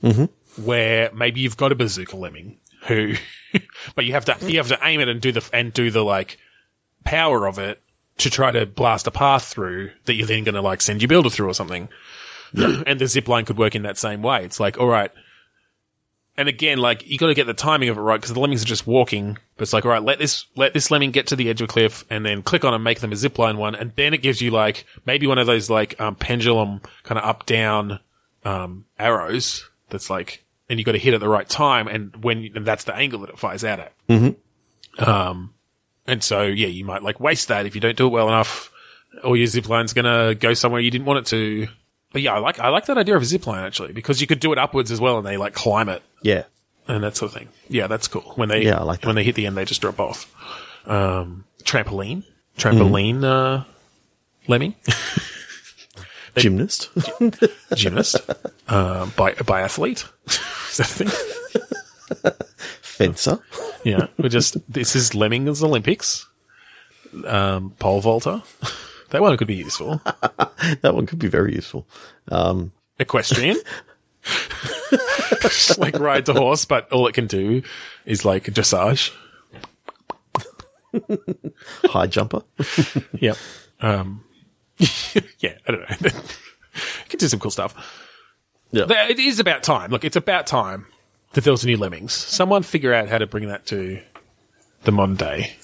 [0.01, 0.25] mm-hmm.
[0.57, 3.15] Where maybe you've got a bazooka lemming who,
[3.95, 6.03] but you have to you have to aim it and do the and do the
[6.03, 6.37] like
[7.03, 7.81] power of it
[8.17, 11.07] to try to blast a path through that you're then going to like send your
[11.07, 11.89] builder through or something.
[12.53, 14.45] and the zip line could work in that same way.
[14.45, 15.11] It's like, all right.
[16.37, 18.63] And again, like you got to get the timing of it right because the lemmings
[18.63, 19.37] are just walking.
[19.55, 21.65] But it's like, all right, let this let this lemming get to the edge of
[21.65, 24.13] a cliff, and then click on and make them a zip line one, and then
[24.15, 27.99] it gives you like maybe one of those like um, pendulum kind of up down
[28.45, 29.69] um, arrows.
[29.89, 32.83] That's like, and you got to hit at the right time, and when and that's
[32.85, 33.93] the angle that it fires out at.
[34.07, 35.03] Mm-hmm.
[35.09, 35.53] Um,
[36.07, 38.71] and so yeah, you might like waste that if you don't do it well enough,
[39.23, 41.67] or your zip line's gonna go somewhere you didn't want it to.
[42.11, 44.27] But yeah, I like I like that idea of a zip line actually because you
[44.27, 46.43] could do it upwards as well, and they like climb it Yeah.
[46.87, 47.49] and that sort of thing.
[47.69, 48.33] Yeah, that's cool.
[48.35, 49.07] When they Yeah, I like that.
[49.07, 50.31] when they hit the end, they just drop off.
[50.85, 52.23] Um, trampoline,
[52.57, 53.23] trampoline, Mm-hmm.
[53.23, 53.63] uh,
[54.47, 54.75] lemming,
[56.35, 56.89] Gymnast.
[57.75, 58.17] gymnast,
[58.67, 60.09] uh, bi- biathlete.
[60.71, 62.33] Is that a thing?
[62.81, 63.39] Fencer.
[63.83, 66.27] Yeah, we're just this is Lemmings Olympics.
[67.25, 68.41] Um, pole vaulter.
[69.09, 70.01] That one could be useful.
[70.81, 71.85] That one could be very useful.
[72.97, 73.57] Equestrian.
[75.39, 77.61] Just like rides a horse, but all it can do
[78.07, 79.11] is like dressage.
[81.83, 82.41] High jumper.
[83.19, 83.37] Yep.
[83.81, 84.23] Um,
[85.39, 85.87] yeah, I don't know.
[86.01, 87.75] it can do some cool stuff.
[88.71, 88.85] Yeah.
[88.89, 89.91] It is about time.
[89.91, 90.87] Look, it's about time
[91.33, 92.13] that there was a new Lemmings.
[92.13, 93.99] Someone figure out how to bring that to
[94.83, 95.55] the modern day,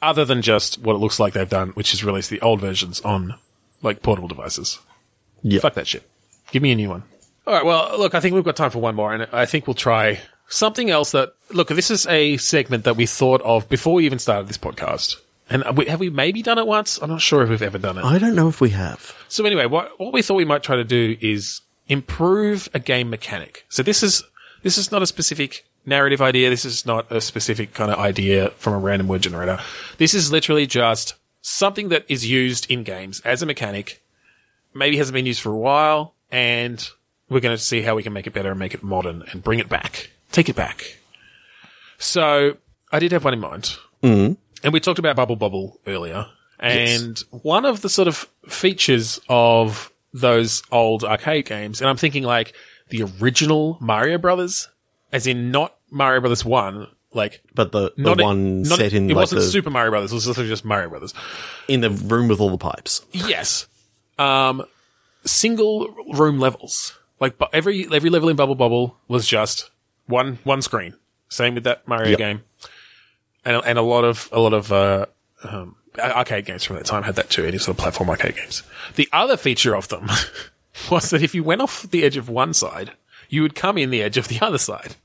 [0.00, 3.00] other than just what it looks like they've done, which is release the old versions
[3.02, 3.34] on
[3.82, 4.78] like portable devices.
[5.42, 5.60] Yeah.
[5.60, 6.08] Fuck that shit.
[6.50, 7.04] Give me a new one.
[7.46, 7.64] All right.
[7.64, 10.20] Well, look, I think we've got time for one more, and I think we'll try
[10.48, 11.12] something else.
[11.12, 14.58] That look, this is a segment that we thought of before we even started this
[14.58, 15.16] podcast.
[15.48, 16.98] And we, have we maybe done it once?
[17.00, 18.04] I'm not sure if we've ever done it.
[18.04, 19.14] I don't know if we have.
[19.28, 23.10] So anyway, what what we thought we might try to do is improve a game
[23.10, 23.64] mechanic.
[23.68, 24.24] So this is
[24.62, 26.50] this is not a specific narrative idea.
[26.50, 29.60] This is not a specific kind of idea from a random word generator.
[29.98, 34.02] This is literally just something that is used in games as a mechanic.
[34.74, 36.86] Maybe hasn't been used for a while, and
[37.30, 39.42] we're going to see how we can make it better and make it modern and
[39.42, 40.98] bring it back, take it back.
[41.98, 42.56] So
[42.92, 43.76] I I did have one in mind.
[44.02, 44.36] Mm.
[44.66, 46.26] And we talked about Bubble Bobble earlier.
[46.58, 52.24] And one of the sort of features of those old arcade games, and I'm thinking
[52.24, 52.52] like
[52.88, 54.68] the original Mario Brothers,
[55.12, 59.06] as in not Mario Brothers 1, like But the, the not one not set in
[59.06, 61.14] the it like wasn't the, Super Mario Brothers, it was literally just Mario Brothers.
[61.68, 63.02] in the room with all the pipes.
[63.12, 63.68] Yes.
[64.18, 64.64] Um,
[65.24, 66.98] single room levels.
[67.20, 69.70] Like bu- every every level in Bubble Bobble was just
[70.06, 70.94] one one screen.
[71.28, 72.18] Same with that Mario Yep.
[72.18, 72.42] game,
[73.46, 75.06] and and a lot of a lot of uh,
[75.44, 77.44] um, arcade games from that time had that too.
[77.44, 78.62] Any sort of platform arcade games.
[78.96, 80.08] The other feature of them
[80.90, 82.92] was that if you went off the edge of one side,
[83.28, 84.96] you would come in the edge of the other side.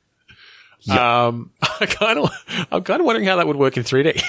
[0.90, 4.22] Um, I kind of, I'm kind of wondering how that would work in 3D.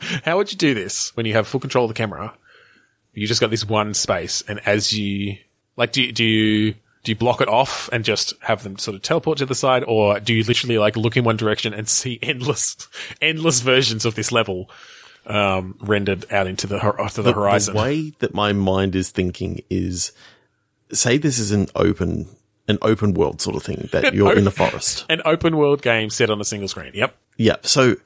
[0.24, 2.34] how would you do this when you have full control of the camera?
[3.12, 5.38] You just got this one space, and as you
[5.76, 6.74] like, do you, do you
[7.08, 9.82] do you block it off and just have them sort of teleport to the side,
[9.88, 12.76] or do you literally like look in one direction and see endless,
[13.22, 14.70] endless versions of this level
[15.24, 16.78] um, rendered out into the
[17.14, 17.74] to the, horizon?
[17.74, 20.12] The way that my mind is thinking is,
[20.92, 22.28] say this is an open,
[22.68, 25.06] an open world sort of thing that you're in the forest.
[25.08, 26.92] An open world game set on a single screen.
[26.92, 27.16] Yep.
[27.38, 27.56] Yeah.
[27.62, 27.96] So,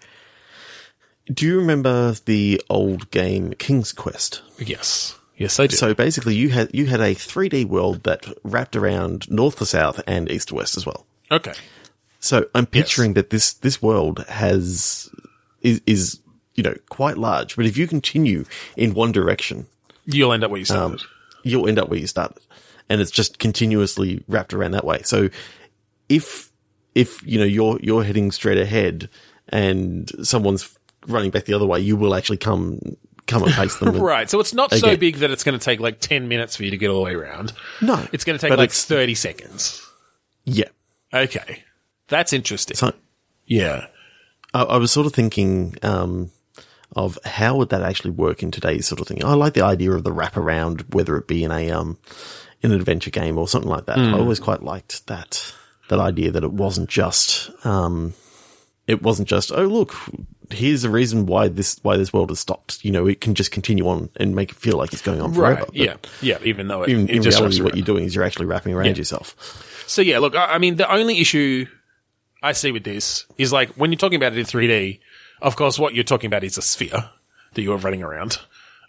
[1.27, 4.43] do you remember the old game King's Quest?
[4.59, 5.19] Yes.
[5.43, 5.75] Yes, I do.
[5.75, 10.01] So basically, you had you had a 3D world that wrapped around north to south
[10.07, 11.05] and east to west as well.
[11.31, 11.55] okay.
[12.21, 15.11] So I'm picturing that this this world has
[15.63, 16.21] is is
[16.55, 18.45] you know quite large, but if you continue
[18.77, 19.67] in one direction,
[20.07, 21.01] You'll end up where you started.
[21.01, 21.07] Um,
[21.43, 22.43] you'll end up where you started,
[22.89, 25.03] and it's just continuously wrapped around that way.
[25.03, 25.31] So
[26.09, 26.53] if
[26.95, 29.09] if you know you're you're heading straight ahead
[29.49, 30.79] and someone's
[31.09, 32.79] running back the other way, you will actually come
[33.27, 33.97] come and face them.
[34.01, 34.29] right.
[34.29, 36.71] So it's not so big that it's going to take like 10 minutes for you
[36.71, 37.53] to get all the way around.
[37.81, 39.87] No, It's going to take like 30 seconds.
[40.45, 40.69] Yeah.
[41.13, 41.63] Okay.
[42.09, 42.77] That's interesting.
[42.77, 42.93] So
[43.47, 43.87] yeah.
[44.55, 46.31] I, I was sort of thinking um,
[46.95, 49.25] of how would that actually work in today's sort of thing.
[49.25, 51.99] I like the idea of the wraparound, whether it be in a um,
[52.61, 53.99] in an adventure game or something like that.
[53.99, 55.55] I always quite liked that
[55.89, 58.15] that idea that it wasn't just um,
[58.87, 59.95] it wasn't just oh look
[60.53, 62.85] here's the reason why this why this world has stopped.
[62.85, 65.33] You know, it can just continue on and make it feel like it's going on
[65.33, 65.61] forever.
[65.63, 65.71] Right.
[65.73, 65.97] Yeah.
[66.21, 66.39] Yeah.
[66.45, 67.77] Even though it, In, it in reality, what around.
[67.79, 69.85] you're doing is you're actually wrapping around yourself.
[69.87, 71.67] So yeah, look, I I mean, the only issue
[72.43, 75.01] I see with this is like when you're talking about it in 3D,
[75.41, 77.11] of course, what you're talking about is a sphere
[77.55, 78.39] that you're running around.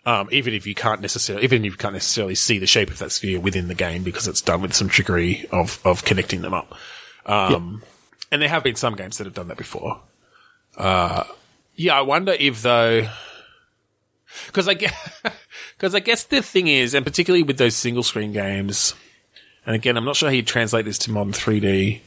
[0.05, 2.99] Um, even if you can't necessarily, even if you can't necessarily see the shape of
[2.99, 6.53] that sphere within the game because it's done with some trickery of, of connecting them
[6.53, 6.76] up.
[7.26, 7.82] Um,
[8.30, 10.01] and there have been some games that have done that before.
[10.78, 11.24] Uh,
[11.76, 13.07] yeah, I wonder if though,
[14.51, 15.21] cause I guess,
[15.78, 18.93] cause I guess the thing is, and particularly with those single screen games,
[19.65, 22.01] and again, I'm not sure how you translate this to modern 3D,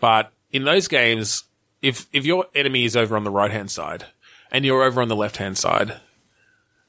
[0.00, 1.44] but in those games,
[1.82, 4.06] if if your enemy is over on the right hand side
[4.50, 6.00] and you're over on the left hand side,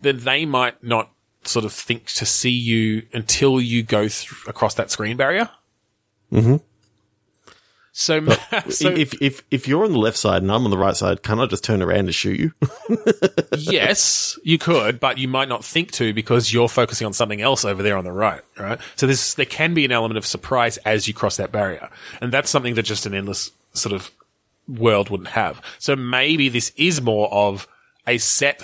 [0.02, 1.12] then they might not
[1.44, 5.50] sort of think to see you until you go through across that screen barrier.
[6.32, 6.58] Mm-hmm.
[7.94, 8.26] So,
[8.70, 11.24] so if if if you're on the left side and I'm on the right side,
[11.24, 12.54] can I just turn around and shoot you?
[13.58, 17.66] yes, you could, but you might not think to because you're focusing on something else
[17.66, 18.80] over there on the right, right?
[18.96, 21.90] So this, there can be an element of surprise as you cross that barrier.
[22.22, 24.12] And that's something that just an endless sort of
[24.68, 25.62] world wouldn't have.
[25.80, 27.68] So maybe this is more of
[28.08, 28.64] a set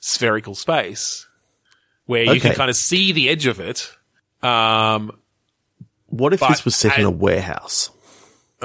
[0.00, 1.26] spherical space
[2.04, 3.90] where you can kind of see the edge of it.
[4.42, 5.12] Um,
[6.08, 7.90] What if this was set in a warehouse?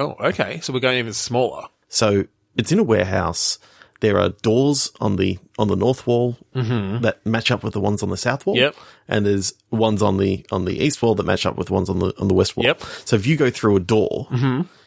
[0.01, 0.59] Oh, okay.
[0.61, 1.67] So we're going even smaller.
[1.89, 2.25] So
[2.55, 3.59] it's in a warehouse.
[4.01, 8.01] There are doors on the on the north wall that match up with the ones
[8.01, 8.55] on the south wall.
[8.55, 8.63] Mm-hmm.
[8.63, 8.75] Yep.
[9.07, 11.99] And there's ones on the on the east wall that match up with ones on
[11.99, 12.65] the on the west wall.
[12.65, 12.79] Yep.
[12.79, 13.01] Mm-hmm.
[13.05, 14.27] So if you go through a door,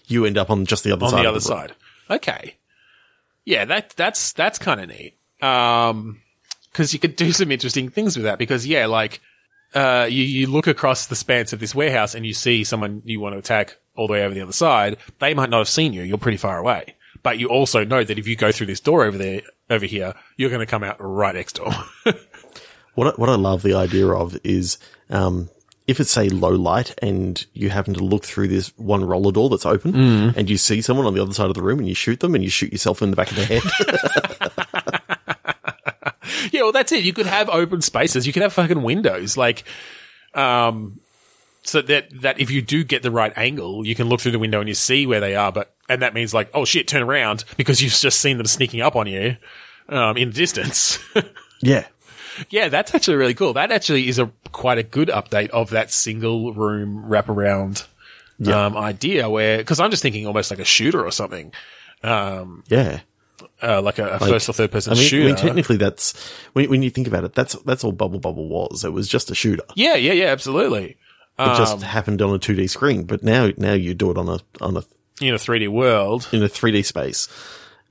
[0.07, 1.25] you end up on just the other on side.
[1.25, 1.69] the of other room.
[1.69, 1.75] side.
[2.11, 2.57] Okay.
[3.45, 5.17] Yeah, that that's that's kind of neat.
[5.41, 6.21] Um,
[6.73, 8.39] because you could do some interesting things with that.
[8.39, 9.21] Because yeah, like
[9.75, 13.21] uh, you you look across the spans of this warehouse and you see someone you
[13.21, 14.97] want to attack all the way over the other side.
[15.19, 16.03] They might not have seen you.
[16.03, 16.95] You're pretty far away.
[17.23, 19.41] But you also know that if you go through this door over there,
[19.71, 21.73] over here, you're going to come out right next door.
[22.97, 24.79] What I, what I love the idea of is
[25.11, 25.51] um,
[25.89, 29.49] if it's say low light and you happen to look through this one roller door
[29.51, 30.37] that's open Mm.
[30.37, 32.37] and you see someone on the other side of the room and you shoot them
[32.37, 33.63] and you shoot yourself in the back of the head.
[36.53, 37.05] Yeah, well, that's it.
[37.05, 38.27] You could have open spaces.
[38.27, 39.65] You could have fucking windows, like,
[40.35, 41.01] um,
[41.65, 44.39] so that that if you do get the right angle, you can look through the
[44.39, 45.51] window and you see where they are.
[45.51, 48.81] But and that means like, oh shit, turn around because you've just seen them sneaking
[48.81, 49.37] up on you,
[49.89, 50.99] um, in the distance.
[51.61, 51.87] yeah.
[52.51, 53.55] yeah, that's actually really cool.
[53.55, 57.87] That actually is a quite a good update of that single room wraparound
[58.47, 59.29] um, idea.
[59.29, 61.53] Where because I'm just thinking almost like a shooter or something.
[62.03, 63.01] Um, Yeah.
[63.63, 65.25] uh, like a, a first or third person I mean, shooter.
[65.25, 66.13] I mean, technically, that's
[66.53, 68.85] when, when you think about it, that's that's all Bubble Bobble was.
[68.85, 69.65] It was just a shooter.
[69.75, 70.97] yeah, yeah, yeah, absolutely.
[71.39, 73.05] It just Um, happened on a two D screen.
[73.05, 74.85] But now, now you do it on a on a
[75.21, 76.29] in a 3D world.
[76.33, 77.29] in a three D space,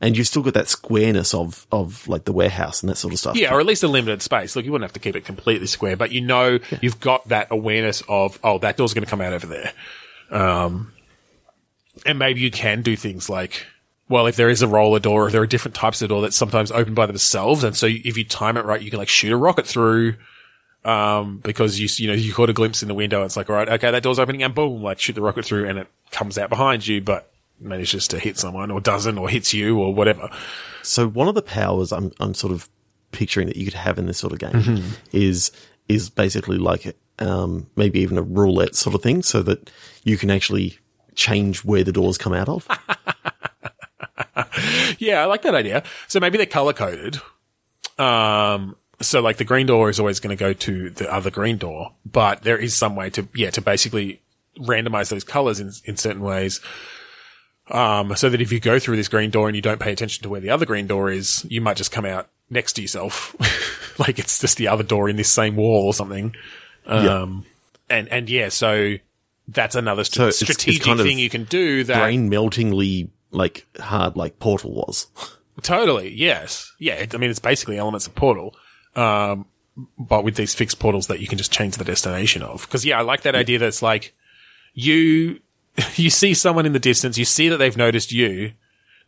[0.02, 3.20] and you've still got that squareness of of like the warehouse and that sort of
[3.20, 3.36] stuff.
[3.36, 4.56] Yeah, or at least a limited space.
[4.56, 7.48] Look, you wouldn't have to keep it completely square, but you know you've got that
[7.52, 9.72] awareness of, oh, that door's going to come out over there.
[10.32, 10.94] Um,
[12.06, 13.66] and maybe you can do things like,
[14.10, 16.34] well, if there is a roller door, or there are different types of door that
[16.34, 19.32] sometimes open by themselves, and so if you time it right, you can like shoot
[19.32, 20.16] a rocket through.
[20.86, 23.50] Um, because you you know you caught a glimpse in the window, and it's like,
[23.50, 25.88] all right, okay, that door's opening, and boom, like shoot the rocket through, and it
[26.12, 29.94] comes out behind you, but manages to hit someone, or doesn't, or hits you, or
[29.94, 30.30] whatever.
[30.82, 32.70] So one of the powers I'm I'm sort of
[33.12, 34.90] picturing that you could have in this sort of game Mm-hmm.
[35.14, 35.52] is
[35.88, 39.70] is basically like um, maybe even a roulette sort of thing, so that
[40.04, 40.80] you can actually
[41.16, 42.68] change where the doors come out of.
[45.00, 45.84] Yeah, I like that idea.
[46.08, 47.20] So maybe they're color coded.
[47.98, 51.58] Um, so like the green door is always going to go to the other green
[51.58, 54.22] door, but there is some way to, yeah, to basically
[54.60, 56.62] randomize those colors in, in certain ways.
[57.70, 60.22] Um, so that if you go through this green door and you don't pay attention
[60.24, 63.36] to where the other green door is, you might just come out next to yourself.
[64.00, 66.36] like it's just the other door in this same wall or something.
[66.86, 67.46] Um,
[67.90, 68.96] and, and yeah, so
[69.48, 73.10] that's another st- So it's- it's strategic of thing you can do that Brain meltingly
[73.32, 75.08] like hard, like Portal was.
[75.62, 76.72] Totally, yes.
[76.80, 78.56] Yeah, I mean, it's basically elements of Portal,
[78.96, 79.46] um,
[79.98, 82.62] but with these fixed portals that you can just change the destination of.
[82.62, 84.14] Because, yeah, I like that idea that's like,
[84.74, 85.40] you,
[85.96, 88.54] you see someone in the distance, you see that they've noticed you,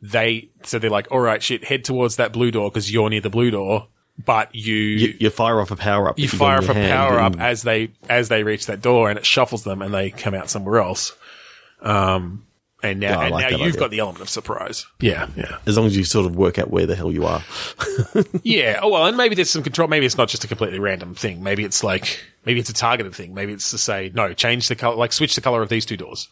[0.02, 3.22] they, so they're like, all right, shit, head towards that blue door because you're near
[3.22, 3.88] the blue door,
[4.24, 6.18] but you, You, you fire off a power up.
[6.20, 9.26] you fire off a power up as they, as they reach that door and it
[9.26, 11.14] shuffles them and they come out somewhere else.
[11.82, 12.46] Um,
[12.84, 13.80] and now, I and like now that you've idea.
[13.80, 14.86] got the element of surprise.
[15.00, 15.58] Yeah, yeah.
[15.66, 17.42] as long as you sort of work out where the hell you are.
[18.44, 18.80] Yeah.
[18.82, 19.88] Oh well, and maybe there's some control.
[19.88, 21.42] Maybe it's not just a completely random thing.
[21.44, 23.34] Maybe it's like maybe it's a targeted thing.
[23.34, 25.98] Maybe it's to say no, change the color, like switch the color of these two
[25.98, 26.28] doors.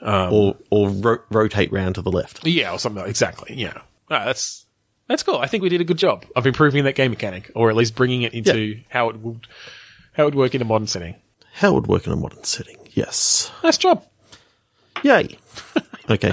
[0.00, 2.46] or or ro- rotate round to the left.
[2.46, 3.02] Yeah, or something.
[3.02, 3.54] Like, exactly.
[3.56, 3.74] Yeah.
[4.10, 4.66] Ah, that's
[5.06, 5.38] that's cool.
[5.38, 7.94] I think we did a good job of improving that game mechanic, or at least
[7.94, 9.46] bringing it into how it would
[10.14, 11.14] how it would work in a modern setting.
[11.54, 12.76] How it would work in a modern setting.
[12.92, 13.50] Yes.
[13.62, 14.04] Nice job.
[15.02, 15.38] Yay.
[16.10, 16.32] okay.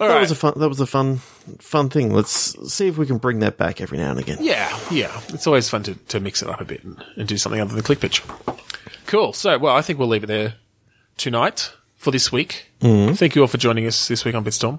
[0.00, 0.20] All that right.
[0.20, 0.54] was a fun.
[0.56, 1.16] That was a fun,
[1.58, 2.12] fun thing.
[2.12, 4.38] Let's see if we can bring that back every now and again.
[4.40, 5.20] Yeah, yeah.
[5.30, 7.74] It's always fun to, to mix it up a bit and, and do something other
[7.74, 8.22] than click pitch.
[9.06, 9.32] Cool.
[9.32, 10.54] So, well, I think we'll leave it there
[11.16, 12.70] tonight for this week.
[12.80, 14.78] Thank you all for joining us this week on Bitstorm.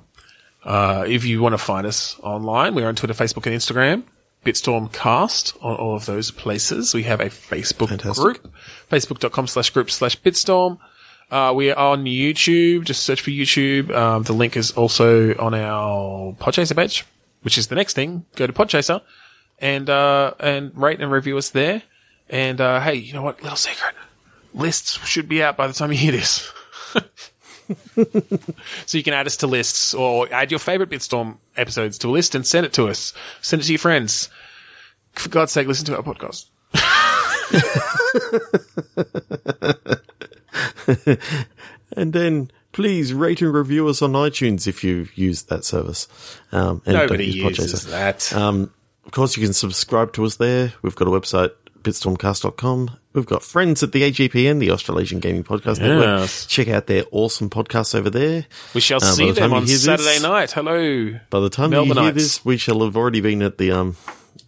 [0.63, 4.03] Uh, if you want to find us online, we're on Twitter, Facebook, and Instagram.
[4.45, 6.93] Bitstormcast on all of those places.
[6.93, 8.23] We have a Facebook Fantastic.
[8.23, 8.53] group,
[8.89, 10.79] facebook.com slash group slash Bitstorm.
[11.31, 12.85] Uh, we are on YouTube.
[12.85, 13.91] Just search for YouTube.
[13.95, 17.05] Um, the link is also on our Podchaser page,
[17.41, 18.25] which is the next thing.
[18.35, 19.01] Go to Podchaser
[19.59, 21.83] and, uh, and rate and review us there.
[22.29, 23.41] And, uh, hey, you know what?
[23.43, 23.95] Little secret.
[24.53, 26.51] Lists should be out by the time you hear this.
[28.85, 32.11] so you can add us to lists or add your favorite Bitstorm episodes to a
[32.11, 33.13] list and send it to us.
[33.41, 34.29] Send it to your friends.
[35.13, 36.45] For God's sake, listen to our podcast.
[41.95, 46.07] And then please rate and review us on iTunes if you use that service.
[46.51, 47.89] Um, and Nobody use uses Podchaser.
[47.89, 48.33] that.
[48.33, 48.71] Um,
[49.05, 50.71] of course, you can subscribe to us there.
[50.83, 51.49] We've got a website,
[51.81, 52.91] bitstormcast.com.
[53.13, 56.29] We've got friends at the AGPN, the Australasian Gaming Podcast Network.
[56.47, 58.45] Check out their awesome podcasts over there.
[58.75, 60.51] we shall uh, see the them on hear this- Saturday night.
[60.51, 61.19] Hello.
[61.31, 63.95] By the time you hear this, we shall have already been at the um,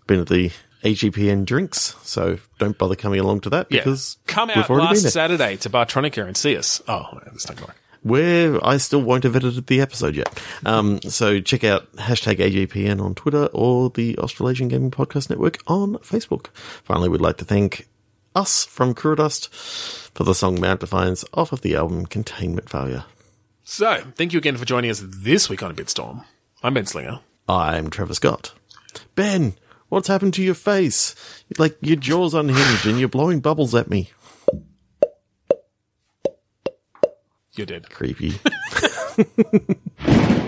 [0.05, 0.51] been at the
[0.83, 1.95] AGPN drinks.
[2.03, 3.79] So don't bother coming along to that Yeah.
[3.79, 5.09] because Come we've out last.
[5.11, 6.81] Saturday to Bartronica and see us.
[6.87, 7.71] Oh, that's not going.
[8.03, 10.41] where I still won't have edited the episode yet.
[10.65, 15.97] Um, so check out hashtag AGPN on Twitter or the Australasian Gaming Podcast Network on
[15.97, 16.47] Facebook.
[16.83, 17.87] Finally, we'd like to thank
[18.35, 23.03] us from Crew Dust for the song Mount Defiance off of the album Containment Failure.
[23.63, 26.25] So, thank you again for joining us this week on Bitstorm.
[26.63, 27.19] I'm Ben Slinger.
[27.47, 28.53] I'm Trevor Scott.
[29.15, 29.53] Ben,
[29.91, 31.13] what's happened to your face?
[31.59, 34.09] Like your jaw's unhinged and you're blowing bubbles at me.
[37.53, 37.89] You're dead.
[37.89, 38.39] Creepy.